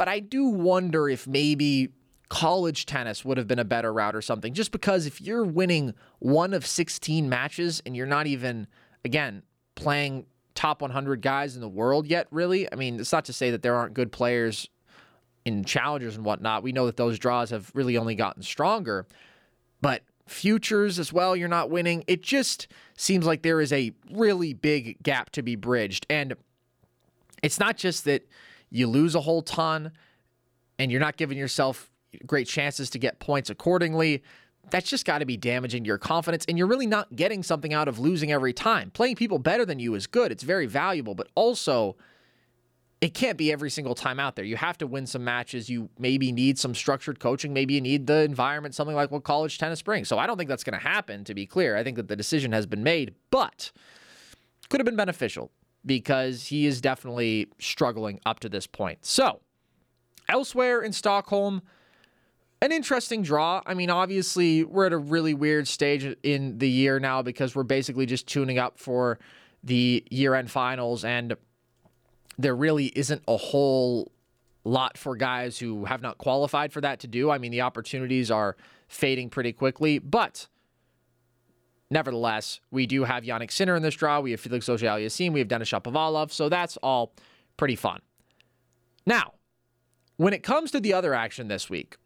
But 0.00 0.08
I 0.08 0.20
do 0.20 0.46
wonder 0.46 1.10
if 1.10 1.26
maybe 1.26 1.90
college 2.30 2.86
tennis 2.86 3.22
would 3.22 3.36
have 3.36 3.46
been 3.46 3.58
a 3.58 3.66
better 3.66 3.92
route 3.92 4.16
or 4.16 4.22
something. 4.22 4.54
Just 4.54 4.72
because 4.72 5.04
if 5.04 5.20
you're 5.20 5.44
winning 5.44 5.92
one 6.20 6.54
of 6.54 6.64
16 6.64 7.28
matches 7.28 7.82
and 7.84 7.94
you're 7.94 8.06
not 8.06 8.26
even, 8.26 8.66
again, 9.04 9.42
playing 9.74 10.24
top 10.54 10.80
100 10.80 11.20
guys 11.20 11.54
in 11.54 11.60
the 11.60 11.68
world 11.68 12.06
yet, 12.06 12.28
really, 12.30 12.66
I 12.72 12.76
mean, 12.76 12.98
it's 12.98 13.12
not 13.12 13.26
to 13.26 13.34
say 13.34 13.50
that 13.50 13.60
there 13.60 13.74
aren't 13.74 13.92
good 13.92 14.10
players 14.10 14.70
in 15.44 15.64
challengers 15.64 16.16
and 16.16 16.24
whatnot. 16.24 16.62
We 16.62 16.72
know 16.72 16.86
that 16.86 16.96
those 16.96 17.18
draws 17.18 17.50
have 17.50 17.70
really 17.74 17.98
only 17.98 18.14
gotten 18.14 18.42
stronger. 18.42 19.06
But 19.82 20.00
futures 20.26 20.98
as 20.98 21.12
well, 21.12 21.36
you're 21.36 21.46
not 21.46 21.68
winning. 21.68 22.04
It 22.06 22.22
just 22.22 22.68
seems 22.96 23.26
like 23.26 23.42
there 23.42 23.60
is 23.60 23.70
a 23.70 23.92
really 24.10 24.54
big 24.54 24.96
gap 25.02 25.28
to 25.32 25.42
be 25.42 25.56
bridged. 25.56 26.06
And 26.08 26.36
it's 27.42 27.60
not 27.60 27.76
just 27.76 28.06
that 28.06 28.26
you 28.70 28.86
lose 28.86 29.14
a 29.14 29.20
whole 29.20 29.42
ton 29.42 29.92
and 30.78 30.90
you're 30.90 31.00
not 31.00 31.16
giving 31.16 31.36
yourself 31.36 31.90
great 32.26 32.46
chances 32.46 32.90
to 32.90 32.98
get 32.98 33.18
points 33.18 33.50
accordingly. 33.50 34.22
That's 34.70 34.88
just 34.88 35.04
got 35.04 35.18
to 35.18 35.26
be 35.26 35.36
damaging 35.36 35.84
to 35.84 35.88
your 35.88 35.98
confidence. 35.98 36.44
And 36.48 36.56
you're 36.56 36.66
really 36.66 36.86
not 36.86 37.14
getting 37.14 37.42
something 37.42 37.72
out 37.72 37.88
of 37.88 37.98
losing 37.98 38.30
every 38.32 38.52
time. 38.52 38.90
Playing 38.90 39.16
people 39.16 39.38
better 39.38 39.64
than 39.64 39.78
you 39.78 39.94
is 39.94 40.06
good, 40.06 40.32
it's 40.32 40.42
very 40.42 40.66
valuable, 40.66 41.14
but 41.14 41.28
also 41.34 41.96
it 43.00 43.14
can't 43.14 43.38
be 43.38 43.50
every 43.50 43.70
single 43.70 43.94
time 43.94 44.20
out 44.20 44.36
there. 44.36 44.44
You 44.44 44.56
have 44.56 44.76
to 44.78 44.86
win 44.86 45.06
some 45.06 45.24
matches. 45.24 45.70
You 45.70 45.88
maybe 45.98 46.32
need 46.32 46.58
some 46.58 46.74
structured 46.74 47.18
coaching. 47.18 47.54
Maybe 47.54 47.74
you 47.74 47.80
need 47.80 48.06
the 48.06 48.22
environment, 48.22 48.74
something 48.74 48.94
like 48.94 49.10
what 49.10 49.24
college 49.24 49.56
tennis 49.56 49.80
brings. 49.80 50.06
So 50.06 50.18
I 50.18 50.26
don't 50.26 50.36
think 50.36 50.48
that's 50.48 50.64
going 50.64 50.78
to 50.78 50.86
happen, 50.86 51.24
to 51.24 51.34
be 51.34 51.46
clear. 51.46 51.76
I 51.76 51.82
think 51.82 51.96
that 51.96 52.08
the 52.08 52.16
decision 52.16 52.52
has 52.52 52.66
been 52.66 52.82
made, 52.82 53.14
but 53.30 53.72
could 54.68 54.80
have 54.80 54.84
been 54.84 54.96
beneficial. 54.96 55.50
Because 55.84 56.46
he 56.46 56.66
is 56.66 56.80
definitely 56.80 57.48
struggling 57.58 58.20
up 58.26 58.40
to 58.40 58.48
this 58.48 58.66
point. 58.66 59.04
So, 59.04 59.40
elsewhere 60.28 60.82
in 60.82 60.92
Stockholm, 60.92 61.62
an 62.62 62.72
interesting 62.72 63.22
draw. 63.22 63.62
I 63.64 63.74
mean, 63.74 63.90
obviously, 63.90 64.64
we're 64.64 64.86
at 64.86 64.92
a 64.92 64.98
really 64.98 65.34
weird 65.34 65.66
stage 65.66 66.04
in 66.22 66.58
the 66.58 66.68
year 66.68 67.00
now 67.00 67.22
because 67.22 67.54
we're 67.54 67.62
basically 67.62 68.06
just 68.06 68.26
tuning 68.26 68.58
up 68.58 68.78
for 68.78 69.18
the 69.64 70.04
year 70.10 70.34
end 70.34 70.50
finals, 70.50 71.04
and 71.04 71.36
there 72.38 72.54
really 72.54 72.86
isn't 72.86 73.22
a 73.28 73.36
whole 73.36 74.12
lot 74.64 74.98
for 74.98 75.16
guys 75.16 75.58
who 75.58 75.86
have 75.86 76.02
not 76.02 76.18
qualified 76.18 76.72
for 76.72 76.80
that 76.82 77.00
to 77.00 77.06
do. 77.06 77.30
I 77.30 77.38
mean, 77.38 77.50
the 77.50 77.62
opportunities 77.62 78.30
are 78.30 78.56
fading 78.88 79.30
pretty 79.30 79.52
quickly, 79.52 79.98
but 79.98 80.48
nevertheless, 81.90 82.60
we 82.70 82.86
do 82.86 83.04
have 83.04 83.24
Jannik 83.24 83.50
Sinner 83.50 83.76
in 83.76 83.82
this 83.82 83.94
draw. 83.94 84.20
We 84.20 84.30
have 84.32 84.40
Felix 84.40 84.68
Auger-Aliassime. 84.68 85.32
We 85.32 85.40
have 85.40 85.48
Denis 85.48 85.70
Shapovalov. 85.70 86.30
So 86.30 86.48
that's 86.48 86.76
all 86.78 87.14
pretty 87.56 87.76
fun. 87.76 88.00
Now, 89.06 89.34
when 90.16 90.32
it 90.32 90.42
comes 90.42 90.70
to 90.72 90.80
the 90.80 90.92
other 90.92 91.14
action 91.14 91.48
this 91.48 91.68
week, 91.70 91.96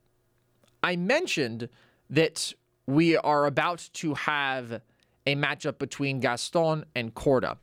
I 0.82 0.96
mentioned 0.96 1.68
that 2.10 2.52
we 2.86 3.16
are 3.16 3.46
about 3.46 3.88
to 3.94 4.14
have 4.14 4.80
a 5.26 5.34
matchup 5.34 5.78
between 5.78 6.20
Gaston 6.20 6.84
and 6.94 7.14
Korda. 7.14 7.56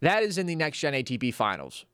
That 0.00 0.22
is 0.22 0.36
in 0.36 0.46
the 0.46 0.56
next 0.56 0.78
gen 0.78 0.92
ATP 0.92 1.32
finals, 1.32 1.86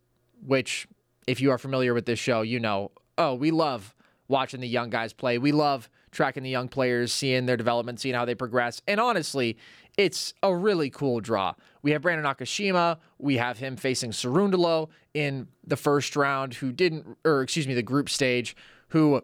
which, 0.45 0.89
if 1.27 1.41
you 1.41 1.51
are 1.51 1.59
familiar 1.59 1.95
with 1.95 2.07
this 2.07 2.19
show, 2.19 2.43
you 2.43 2.59
know, 2.59 2.91
oh, 3.19 3.35
we 3.35 3.51
love 3.51 3.95
watching 4.29 4.61
the 4.61 4.69
young 4.69 4.91
guys 4.91 5.13
play. 5.13 5.39
We 5.39 5.53
love 5.53 5.89
tracking 6.11 6.43
the 6.43 6.51
young 6.51 6.69
players, 6.69 7.13
seeing 7.13 7.47
their 7.47 7.57
development, 7.57 8.01
seeing 8.01 8.15
how 8.15 8.25
they 8.25 8.35
progress. 8.35 8.83
And 8.89 9.01
honestly, 9.01 9.57
it's 9.97 10.35
a 10.43 10.55
really 10.55 10.91
cool 10.91 11.21
draw. 11.21 11.55
We 11.83 11.91
have 11.93 12.03
Brandon 12.03 12.25
Nakashima. 12.25 12.99
We 13.19 13.37
have 13.37 13.59
him 13.59 13.77
facing 13.77 14.11
Cerundolo 14.11 14.89
in 15.15 15.49
the 15.67 15.77
first 15.77 16.17
round, 16.17 16.55
who 16.55 16.73
didn't, 16.73 17.19
or 17.25 17.43
excuse 17.43 17.67
me, 17.67 17.75
the 17.75 17.83
group 17.83 18.09
stage, 18.09 18.57
who 18.89 19.23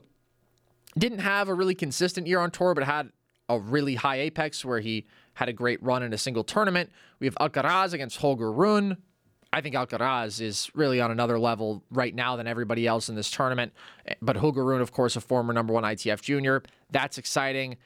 didn't 0.99 1.21
have 1.21 1.49
a 1.49 1.55
really 1.55 1.75
consistent 1.75 2.27
year 2.27 2.41
on 2.41 2.51
tour, 2.51 2.75
but 2.75 2.85
had 2.85 3.11
a 3.49 3.59
really 3.59 3.95
high 3.95 4.17
apex 4.17 4.65
where 4.65 4.81
he 4.81 5.07
had 5.35 5.49
a 5.49 5.53
great 5.53 5.83
run 5.83 6.03
in 6.03 6.13
a 6.13 6.19
single 6.19 6.43
tournament. 6.43 6.91
We 7.21 7.27
have 7.27 7.37
Alcaraz 7.37 7.93
against 7.93 8.17
Holger 8.19 8.51
Rune. 8.51 8.97
I 9.57 9.63
think 9.63 9.75
Alcaraz 9.75 10.43
is 10.43 10.71
really 10.75 11.01
on 11.01 11.11
another 11.11 11.39
level 11.39 11.83
right 11.91 12.15
now 12.15 12.37
than 12.37 12.47
everybody 12.47 12.87
else 12.87 13.09
in 13.09 13.15
this 13.15 13.31
tournament. 13.31 13.73
But 14.21 14.37
Holger 14.37 14.63
Rune, 14.63 14.83
of 14.83 14.93
course, 14.93 15.17
a 15.17 15.21
former 15.23 15.55
number 15.55 15.73
one 15.73 15.83
ITF 15.83 16.21
junior. 16.21 16.63
That's 16.91 17.17
exciting. 17.17 17.79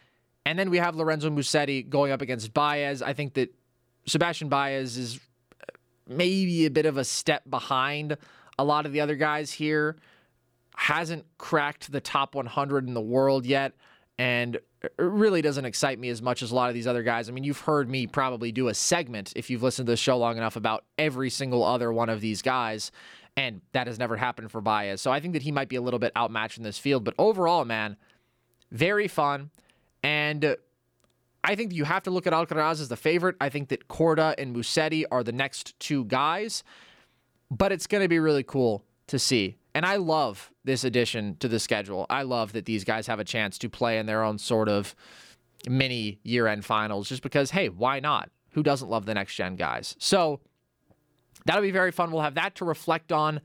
And 0.44 0.58
then 0.58 0.68
we 0.68 0.78
have 0.78 0.96
Lorenzo 0.96 1.30
Musetti 1.30 1.88
going 1.88 2.10
up 2.10 2.22
against 2.22 2.52
Baez. 2.52 3.02
I 3.02 3.12
think 3.12 3.34
that 3.34 3.54
Sebastian 4.04 4.48
Baez 4.48 4.96
is 4.96 5.20
uh, 5.62 5.66
maybe 6.08 6.66
a 6.66 6.70
bit 6.70 6.86
of 6.86 6.96
a 6.96 7.04
step 7.04 7.48
behind 7.48 8.16
a 8.58 8.64
lot 8.64 8.84
of 8.84 8.90
the 8.90 9.00
other 9.00 9.14
guys 9.14 9.52
here 9.52 9.96
hasn't 10.74 11.24
cracked 11.38 11.92
the 11.92 12.00
top 12.00 12.34
100 12.34 12.88
in 12.88 12.94
the 12.94 13.00
world 13.00 13.46
yet 13.46 13.74
and 14.18 14.58
really 14.96 15.42
doesn't 15.42 15.64
excite 15.64 15.98
me 15.98 16.08
as 16.08 16.22
much 16.22 16.42
as 16.42 16.50
a 16.50 16.54
lot 16.54 16.68
of 16.68 16.74
these 16.74 16.86
other 16.86 17.02
guys. 17.02 17.28
I 17.28 17.32
mean, 17.32 17.44
you've 17.44 17.60
heard 17.60 17.88
me 17.88 18.06
probably 18.06 18.50
do 18.50 18.68
a 18.68 18.74
segment 18.74 19.32
if 19.36 19.50
you've 19.50 19.62
listened 19.62 19.86
to 19.86 19.92
the 19.92 19.96
show 19.96 20.16
long 20.16 20.36
enough 20.36 20.56
about 20.56 20.84
every 20.96 21.30
single 21.30 21.64
other 21.64 21.92
one 21.92 22.08
of 22.08 22.20
these 22.20 22.40
guys, 22.40 22.90
and 23.36 23.60
that 23.72 23.86
has 23.86 23.98
never 23.98 24.16
happened 24.16 24.50
for 24.50 24.60
Baez. 24.60 25.00
So 25.00 25.10
I 25.10 25.20
think 25.20 25.34
that 25.34 25.42
he 25.42 25.52
might 25.52 25.68
be 25.68 25.76
a 25.76 25.82
little 25.82 25.98
bit 25.98 26.12
outmatched 26.16 26.58
in 26.58 26.64
this 26.64 26.78
field, 26.78 27.04
but 27.04 27.14
overall, 27.18 27.64
man, 27.64 27.96
very 28.70 29.06
fun. 29.06 29.50
And 30.02 30.56
I 31.44 31.54
think 31.54 31.72
you 31.72 31.84
have 31.84 32.02
to 32.04 32.10
look 32.10 32.26
at 32.26 32.32
Alcaraz 32.32 32.80
as 32.80 32.88
the 32.88 32.96
favorite. 32.96 33.36
I 33.40 33.50
think 33.50 33.68
that 33.68 33.88
Korda 33.88 34.34
and 34.38 34.54
Musetti 34.54 35.04
are 35.10 35.22
the 35.22 35.32
next 35.32 35.78
two 35.78 36.04
guys, 36.06 36.62
but 37.50 37.70
it's 37.70 37.86
going 37.86 38.02
to 38.02 38.08
be 38.08 38.18
really 38.18 38.42
cool 38.42 38.84
to 39.08 39.18
see 39.18 39.56
and 39.74 39.86
I 39.86 39.96
love 39.96 40.50
this 40.64 40.84
addition 40.84 41.36
to 41.36 41.48
the 41.48 41.58
schedule. 41.58 42.06
I 42.10 42.22
love 42.22 42.52
that 42.52 42.64
these 42.64 42.84
guys 42.84 43.06
have 43.06 43.20
a 43.20 43.24
chance 43.24 43.58
to 43.58 43.68
play 43.68 43.98
in 43.98 44.06
their 44.06 44.22
own 44.22 44.38
sort 44.38 44.68
of 44.68 44.94
mini 45.68 46.18
year 46.22 46.46
end 46.46 46.64
finals 46.64 47.08
just 47.08 47.22
because, 47.22 47.50
hey, 47.50 47.68
why 47.68 48.00
not? 48.00 48.30
Who 48.52 48.62
doesn't 48.62 48.88
love 48.88 49.06
the 49.06 49.14
next 49.14 49.34
gen 49.34 49.56
guys? 49.56 49.94
So 49.98 50.40
that'll 51.46 51.62
be 51.62 51.70
very 51.70 51.92
fun. 51.92 52.10
We'll 52.10 52.22
have 52.22 52.34
that 52.34 52.56
to 52.56 52.64
reflect 52.64 53.12
on 53.12 53.40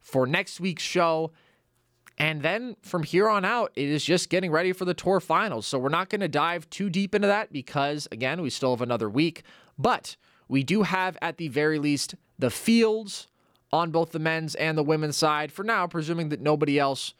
for 0.00 0.26
next 0.26 0.60
week's 0.60 0.82
show. 0.82 1.32
And 2.18 2.42
then 2.42 2.76
from 2.82 3.04
here 3.04 3.28
on 3.28 3.44
out, 3.44 3.72
it 3.74 3.88
is 3.88 4.04
just 4.04 4.28
getting 4.28 4.50
ready 4.50 4.72
for 4.72 4.84
the 4.84 4.94
tour 4.94 5.20
finals. 5.20 5.66
So 5.66 5.78
we're 5.78 5.88
not 5.88 6.08
going 6.08 6.20
to 6.20 6.28
dive 6.28 6.68
too 6.70 6.90
deep 6.90 7.14
into 7.14 7.28
that 7.28 7.52
because, 7.52 8.06
again, 8.12 8.42
we 8.42 8.50
still 8.50 8.70
have 8.70 8.82
another 8.82 9.08
week. 9.08 9.44
But 9.78 10.16
we 10.48 10.62
do 10.62 10.82
have, 10.82 11.16
at 11.22 11.38
the 11.38 11.48
very 11.48 11.78
least, 11.78 12.14
the 12.38 12.50
fields 12.50 13.28
on 13.72 13.90
both 13.90 14.12
the 14.12 14.18
men's 14.18 14.54
and 14.54 14.76
the 14.76 14.82
women's 14.82 15.16
side 15.16 15.50
for 15.50 15.64
now, 15.64 15.86
presuming 15.86 16.28
that 16.28 16.40
nobody 16.40 16.78
else 16.78 17.14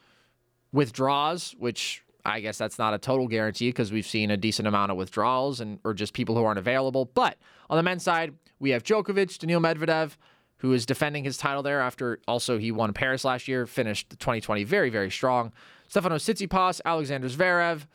withdraws, 0.73 1.55
which 1.59 2.03
I 2.25 2.41
guess 2.41 2.59
that's 2.59 2.79
not 2.79 2.95
a 2.95 2.99
total 2.99 3.27
guarantee 3.27 3.69
because 3.71 3.91
we've 3.91 4.07
seen 4.07 4.31
a 4.31 4.37
decent 4.37 4.69
amount 4.69 4.91
of 4.91 4.97
withdrawals 4.97 5.61
and 5.61 5.79
or 5.85 5.95
just 5.95 6.13
people 6.13 6.37
who 6.37 6.45
aren't 6.45 6.59
available. 6.59 7.07
But 7.07 7.39
on 7.71 7.77
the 7.77 7.83
men's 7.83 8.03
side, 8.03 8.35
we 8.59 8.71
have 8.71 8.83
Djokovic, 8.83 9.39
Daniil 9.39 9.61
Medvedev, 9.61 10.17
who 10.59 10.73
is 10.73 10.87
defending 10.87 11.25
his 11.25 11.37
title 11.37 11.63
there 11.63 11.81
after 11.81 12.21
also 12.29 12.59
he 12.59 12.71
won 12.71 12.93
Paris 12.93 13.25
last 13.25 13.49
year, 13.49 13.67
finished 13.67 14.11
2020 14.11 14.63
very, 14.65 14.91
very 14.91 15.11
strong. 15.11 15.53
Stefano 15.89 16.17
Tsitsipas, 16.17 16.81
Alexander 16.85 17.29
Zverev, 17.29 17.87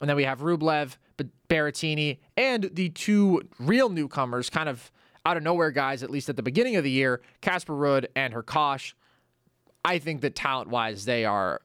and 0.00 0.10
then 0.10 0.16
we 0.16 0.24
have 0.24 0.40
Rublev, 0.40 0.96
Berrettini, 1.48 2.18
and 2.36 2.68
the 2.72 2.90
two 2.90 3.42
real 3.58 3.88
newcomers, 3.88 4.50
kind 4.50 4.68
of 4.68 4.90
out 5.26 5.36
of 5.36 5.42
nowhere 5.42 5.72
guys, 5.72 6.04
at 6.04 6.10
least 6.10 6.28
at 6.28 6.36
the 6.36 6.42
beginning 6.42 6.76
of 6.76 6.84
the 6.84 6.90
year, 6.90 7.20
Casper 7.40 7.72
Ruud 7.72 8.06
and 8.14 8.32
Hurkacz. 8.32 8.94
I 9.84 9.98
think 9.98 10.20
that 10.20 10.36
talent 10.36 10.70
wise, 10.70 11.04
they 11.04 11.24
are 11.24 11.62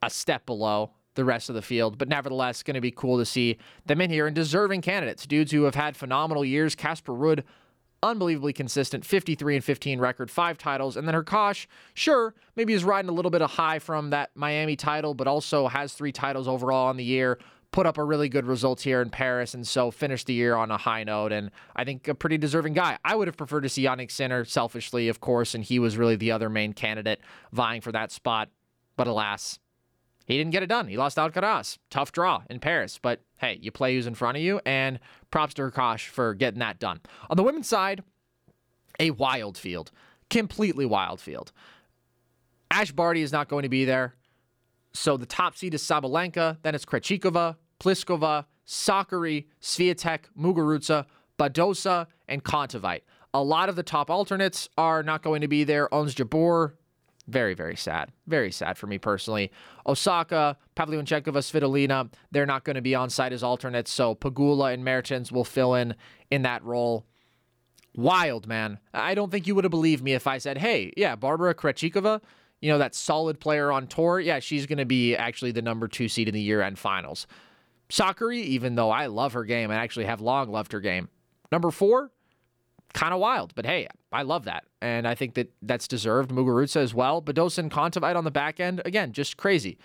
a 0.00 0.08
step 0.08 0.46
below 0.46 0.92
the 1.16 1.24
rest 1.24 1.48
of 1.48 1.56
the 1.56 1.62
field, 1.62 1.98
but 1.98 2.08
nevertheless, 2.08 2.62
going 2.62 2.76
to 2.76 2.80
be 2.80 2.92
cool 2.92 3.18
to 3.18 3.26
see 3.26 3.58
them 3.84 4.00
in 4.00 4.10
here 4.10 4.28
and 4.28 4.36
deserving 4.36 4.82
candidates, 4.82 5.26
dudes 5.26 5.50
who 5.50 5.64
have 5.64 5.74
had 5.74 5.96
phenomenal 5.96 6.44
years. 6.44 6.76
Casper 6.76 7.12
Ruud, 7.12 7.42
unbelievably 8.00 8.52
consistent, 8.52 9.04
53 9.04 9.56
and 9.56 9.64
15 9.64 9.98
record, 9.98 10.30
five 10.30 10.56
titles, 10.56 10.96
and 10.96 11.08
then 11.08 11.16
Hurkacz, 11.16 11.66
sure, 11.94 12.32
maybe 12.54 12.74
is 12.74 12.84
riding 12.84 13.08
a 13.08 13.12
little 13.12 13.32
bit 13.32 13.42
of 13.42 13.50
high 13.50 13.80
from 13.80 14.10
that 14.10 14.30
Miami 14.36 14.76
title, 14.76 15.14
but 15.14 15.26
also 15.26 15.66
has 15.66 15.94
three 15.94 16.12
titles 16.12 16.46
overall 16.46 16.86
on 16.86 16.96
the 16.96 17.04
year 17.04 17.40
put 17.72 17.86
up 17.86 17.98
a 17.98 18.04
really 18.04 18.28
good 18.28 18.46
result 18.46 18.80
here 18.80 19.00
in 19.00 19.10
Paris 19.10 19.54
and 19.54 19.66
so 19.66 19.90
finished 19.90 20.26
the 20.26 20.34
year 20.34 20.56
on 20.56 20.70
a 20.70 20.76
high 20.76 21.04
note. 21.04 21.32
And 21.32 21.50
I 21.76 21.84
think 21.84 22.08
a 22.08 22.14
pretty 22.14 22.38
deserving 22.38 22.72
guy. 22.72 22.98
I 23.04 23.14
would 23.14 23.28
have 23.28 23.36
preferred 23.36 23.62
to 23.62 23.68
see 23.68 23.84
Jannik 23.84 24.10
Sinner, 24.10 24.44
selfishly, 24.44 25.08
of 25.08 25.20
course, 25.20 25.54
and 25.54 25.62
he 25.62 25.78
was 25.78 25.96
really 25.96 26.16
the 26.16 26.32
other 26.32 26.48
main 26.48 26.72
candidate 26.72 27.20
vying 27.52 27.80
for 27.80 27.92
that 27.92 28.10
spot. 28.10 28.48
But 28.96 29.06
alas, 29.06 29.58
he 30.26 30.36
didn't 30.36 30.52
get 30.52 30.62
it 30.62 30.68
done. 30.68 30.88
He 30.88 30.96
lost 30.96 31.16
Alcaraz. 31.16 31.78
Tough 31.90 32.12
draw 32.12 32.42
in 32.50 32.60
Paris. 32.60 32.98
But 33.00 33.20
hey, 33.38 33.58
you 33.60 33.70
play 33.70 33.94
who's 33.94 34.06
in 34.06 34.14
front 34.14 34.36
of 34.36 34.42
you, 34.42 34.60
and 34.66 34.98
props 35.30 35.54
to 35.54 35.62
Hurkacz 35.62 36.06
for 36.06 36.34
getting 36.34 36.60
that 36.60 36.78
done. 36.78 37.00
On 37.28 37.36
the 37.36 37.42
women's 37.42 37.68
side, 37.68 38.02
a 38.98 39.12
wild 39.12 39.56
field. 39.56 39.90
Completely 40.28 40.86
wild 40.86 41.20
field. 41.20 41.52
Ash 42.70 42.92
Barty 42.92 43.22
is 43.22 43.32
not 43.32 43.48
going 43.48 43.64
to 43.64 43.68
be 43.68 43.84
there. 43.84 44.14
So 44.92 45.16
the 45.16 45.26
top 45.26 45.56
seed 45.56 45.74
is 45.74 45.82
Sabalenka, 45.82 46.58
then 46.62 46.74
it's 46.74 46.84
Krejcikova, 46.84 47.56
Pliskova, 47.78 48.44
Sakkari, 48.66 49.46
Swiatek, 49.60 50.24
Muguruza, 50.38 51.06
Badosa, 51.38 52.06
and 52.28 52.44
Kontaveit. 52.44 53.02
A 53.32 53.42
lot 53.42 53.68
of 53.68 53.76
the 53.76 53.82
top 53.82 54.10
alternates 54.10 54.68
are 54.76 55.02
not 55.02 55.22
going 55.22 55.40
to 55.40 55.48
be 55.48 55.64
there. 55.64 55.92
Ons 55.94 56.14
Jabeur, 56.14 56.72
very, 57.28 57.54
very 57.54 57.76
sad. 57.76 58.10
Very 58.26 58.50
sad 58.50 58.76
for 58.76 58.88
me 58.88 58.98
personally. 58.98 59.52
Osaka, 59.86 60.56
Pavlyuchenkova, 60.76 61.38
Svitolina, 61.38 62.12
they're 62.32 62.46
not 62.46 62.64
going 62.64 62.74
to 62.74 62.82
be 62.82 62.94
on 62.94 63.08
site 63.08 63.32
as 63.32 63.44
alternates, 63.44 63.92
so 63.92 64.16
Pegula 64.16 64.74
and 64.74 64.84
Mertens 64.84 65.30
will 65.30 65.44
fill 65.44 65.74
in 65.74 65.94
in 66.30 66.42
that 66.42 66.64
role. 66.64 67.06
Wild, 67.94 68.46
man. 68.46 68.78
I 68.92 69.14
don't 69.14 69.30
think 69.30 69.46
you 69.46 69.54
would 69.54 69.64
have 69.64 69.70
believed 69.70 70.02
me 70.02 70.14
if 70.14 70.26
I 70.26 70.38
said, 70.38 70.58
hey, 70.58 70.92
yeah, 70.96 71.14
Barbara 71.16 71.54
Krejcikova, 71.54 72.20
you 72.60 72.70
know, 72.70 72.78
that 72.78 72.94
solid 72.94 73.40
player 73.40 73.72
on 73.72 73.86
tour, 73.86 74.20
yeah, 74.20 74.38
she's 74.38 74.66
going 74.66 74.78
to 74.78 74.84
be 74.84 75.16
actually 75.16 75.52
the 75.52 75.62
number 75.62 75.88
two 75.88 76.08
seed 76.08 76.28
in 76.28 76.34
the 76.34 76.40
year 76.40 76.60
end 76.62 76.78
finals. 76.78 77.26
Sakkari, 77.88 78.42
even 78.42 78.74
though 78.74 78.90
I 78.90 79.06
love 79.06 79.32
her 79.32 79.44
game 79.44 79.70
and 79.70 79.80
actually 79.80 80.04
have 80.04 80.20
long 80.20 80.50
loved 80.50 80.72
her 80.72 80.80
game. 80.80 81.08
Number 81.50 81.70
four, 81.70 82.10
kind 82.92 83.12
of 83.12 83.20
wild, 83.20 83.54
but 83.54 83.66
hey, 83.66 83.88
I 84.12 84.22
love 84.22 84.44
that. 84.44 84.64
And 84.80 85.06
I 85.06 85.14
think 85.14 85.34
that 85.34 85.52
that's 85.62 85.88
deserved. 85.88 86.30
Muguruza 86.30 86.76
as 86.76 86.94
well. 86.94 87.20
Badosa 87.20 87.58
and 87.58 87.70
Kontaveit 87.70 88.16
on 88.16 88.24
the 88.24 88.30
back 88.30 88.60
end, 88.60 88.82
again, 88.84 89.12
just 89.12 89.36
crazy. 89.36 89.78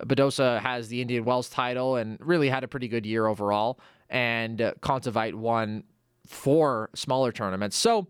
Badosa 0.00 0.60
has 0.60 0.88
the 0.88 1.00
Indian 1.00 1.24
Wells 1.24 1.48
title 1.48 1.96
and 1.96 2.18
really 2.20 2.48
had 2.48 2.64
a 2.64 2.68
pretty 2.68 2.88
good 2.88 3.06
year 3.06 3.26
overall. 3.26 3.80
And 4.10 4.60
uh, 4.60 4.74
Kontaveit 4.80 5.34
won 5.34 5.84
four 6.26 6.90
smaller 6.94 7.32
tournaments. 7.32 7.76
So 7.76 8.08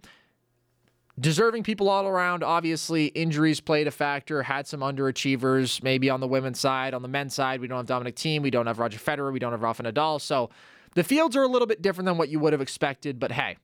deserving 1.19 1.63
people 1.63 1.89
all 1.89 2.07
around. 2.07 2.43
Obviously, 2.43 3.07
injuries 3.07 3.61
played 3.61 3.87
a 3.87 3.91
factor, 3.91 4.43
had 4.43 4.67
some 4.67 4.81
underachievers, 4.81 5.83
maybe 5.83 6.11
on 6.11 6.21
the 6.21 6.29
women's 6.29 6.61
side. 6.61 6.95
On 6.95 7.03
the 7.03 7.09
men's 7.09 7.35
side, 7.35 7.61
we 7.61 7.69
don't 7.69 7.79
have 7.79 7.87
Dominic 7.87 8.17
Thiem, 8.17 8.43
we 8.43 8.51
don't 8.51 8.67
have 8.67 8.79
Roger 8.79 8.99
Federer, 8.99 9.33
we 9.33 9.39
don't 9.39 9.53
have 9.53 9.63
Rafa 9.63 9.83
Nadal. 9.83 10.21
So 10.21 10.51
the 10.95 11.05
fields 11.05 11.37
are 11.37 11.43
a 11.43 11.49
little 11.49 11.67
bit 11.67 11.83
different 11.83 12.07
than 12.07 12.19
what 12.19 12.29
you 12.29 12.39
would 12.41 12.53
have 12.53 12.63
expected, 12.63 13.19
but 13.19 13.33
hey, 13.33 13.57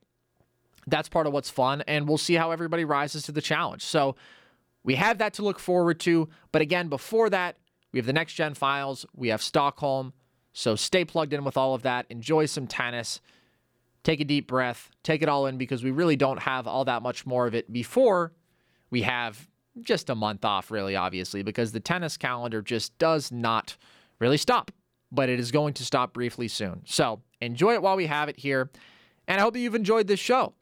that's 0.87 1.09
part 1.09 1.27
of 1.27 1.33
what's 1.33 1.49
fun, 1.49 1.81
and 1.87 2.07
we'll 2.07 2.17
see 2.17 2.33
how 2.33 2.51
everybody 2.51 2.85
rises 2.85 3.23
to 3.23 3.31
the 3.31 3.41
challenge. 3.41 3.83
So 3.83 4.15
we 4.83 4.95
have 4.95 5.19
that 5.19 5.33
to 5.35 5.43
look 5.43 5.59
forward 5.59 5.99
to. 6.01 6.29
But 6.51 6.61
again, 6.61 6.89
before 6.89 7.29
that, 7.29 7.57
we 7.91 7.99
have 7.99 8.05
the 8.05 8.13
next 8.13 8.33
gen 8.33 8.53
files, 8.53 9.05
we 9.15 9.29
have 9.29 9.41
Stockholm. 9.41 10.13
So 10.51 10.75
stay 10.75 11.05
plugged 11.05 11.33
in 11.33 11.43
with 11.43 11.57
all 11.57 11.73
of 11.73 11.83
that. 11.83 12.05
Enjoy 12.09 12.45
some 12.45 12.67
tennis. 12.67 13.21
Take 14.03 14.19
a 14.19 14.25
deep 14.25 14.47
breath, 14.47 14.89
take 15.03 15.21
it 15.21 15.29
all 15.29 15.45
in 15.45 15.57
because 15.57 15.83
we 15.83 15.91
really 15.91 16.15
don't 16.15 16.39
have 16.39 16.67
all 16.67 16.85
that 16.85 17.01
much 17.01 17.25
more 17.25 17.47
of 17.47 17.55
it 17.55 17.71
before 17.71 18.33
we 18.89 19.03
have 19.03 19.47
just 19.81 20.09
a 20.09 20.15
month 20.15 20.45
off, 20.45 20.71
really, 20.71 20.95
obviously, 20.95 21.41
because 21.41 21.71
the 21.71 21.79
tennis 21.79 22.17
calendar 22.17 22.61
just 22.61 22.97
does 22.97 23.31
not 23.31 23.77
really 24.19 24.37
stop, 24.37 24.71
but 25.11 25.29
it 25.29 25.39
is 25.39 25.51
going 25.51 25.73
to 25.75 25.85
stop 25.85 26.13
briefly 26.13 26.47
soon. 26.47 26.81
So 26.85 27.21
enjoy 27.41 27.73
it 27.73 27.81
while 27.81 27.95
we 27.95 28.07
have 28.07 28.29
it 28.29 28.37
here. 28.37 28.69
And 29.27 29.39
I 29.39 29.43
hope 29.43 29.55
you've 29.55 29.75
enjoyed 29.75 30.07
this 30.07 30.19
show. 30.19 30.53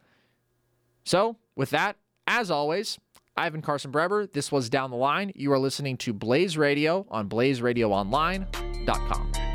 So, 1.03 1.37
with 1.55 1.71
that, 1.71 1.97
as 2.27 2.51
always, 2.51 2.99
been 3.35 3.63
Carson 3.63 3.91
Breber. 3.91 4.31
This 4.31 4.51
was 4.51 4.69
Down 4.69 4.91
the 4.91 4.97
Line. 4.97 5.31
You 5.35 5.51
are 5.51 5.59
listening 5.59 5.97
to 5.97 6.13
Blaze 6.13 6.57
Radio 6.57 7.07
on 7.09 7.27
blazeradioonline.com. 7.27 9.50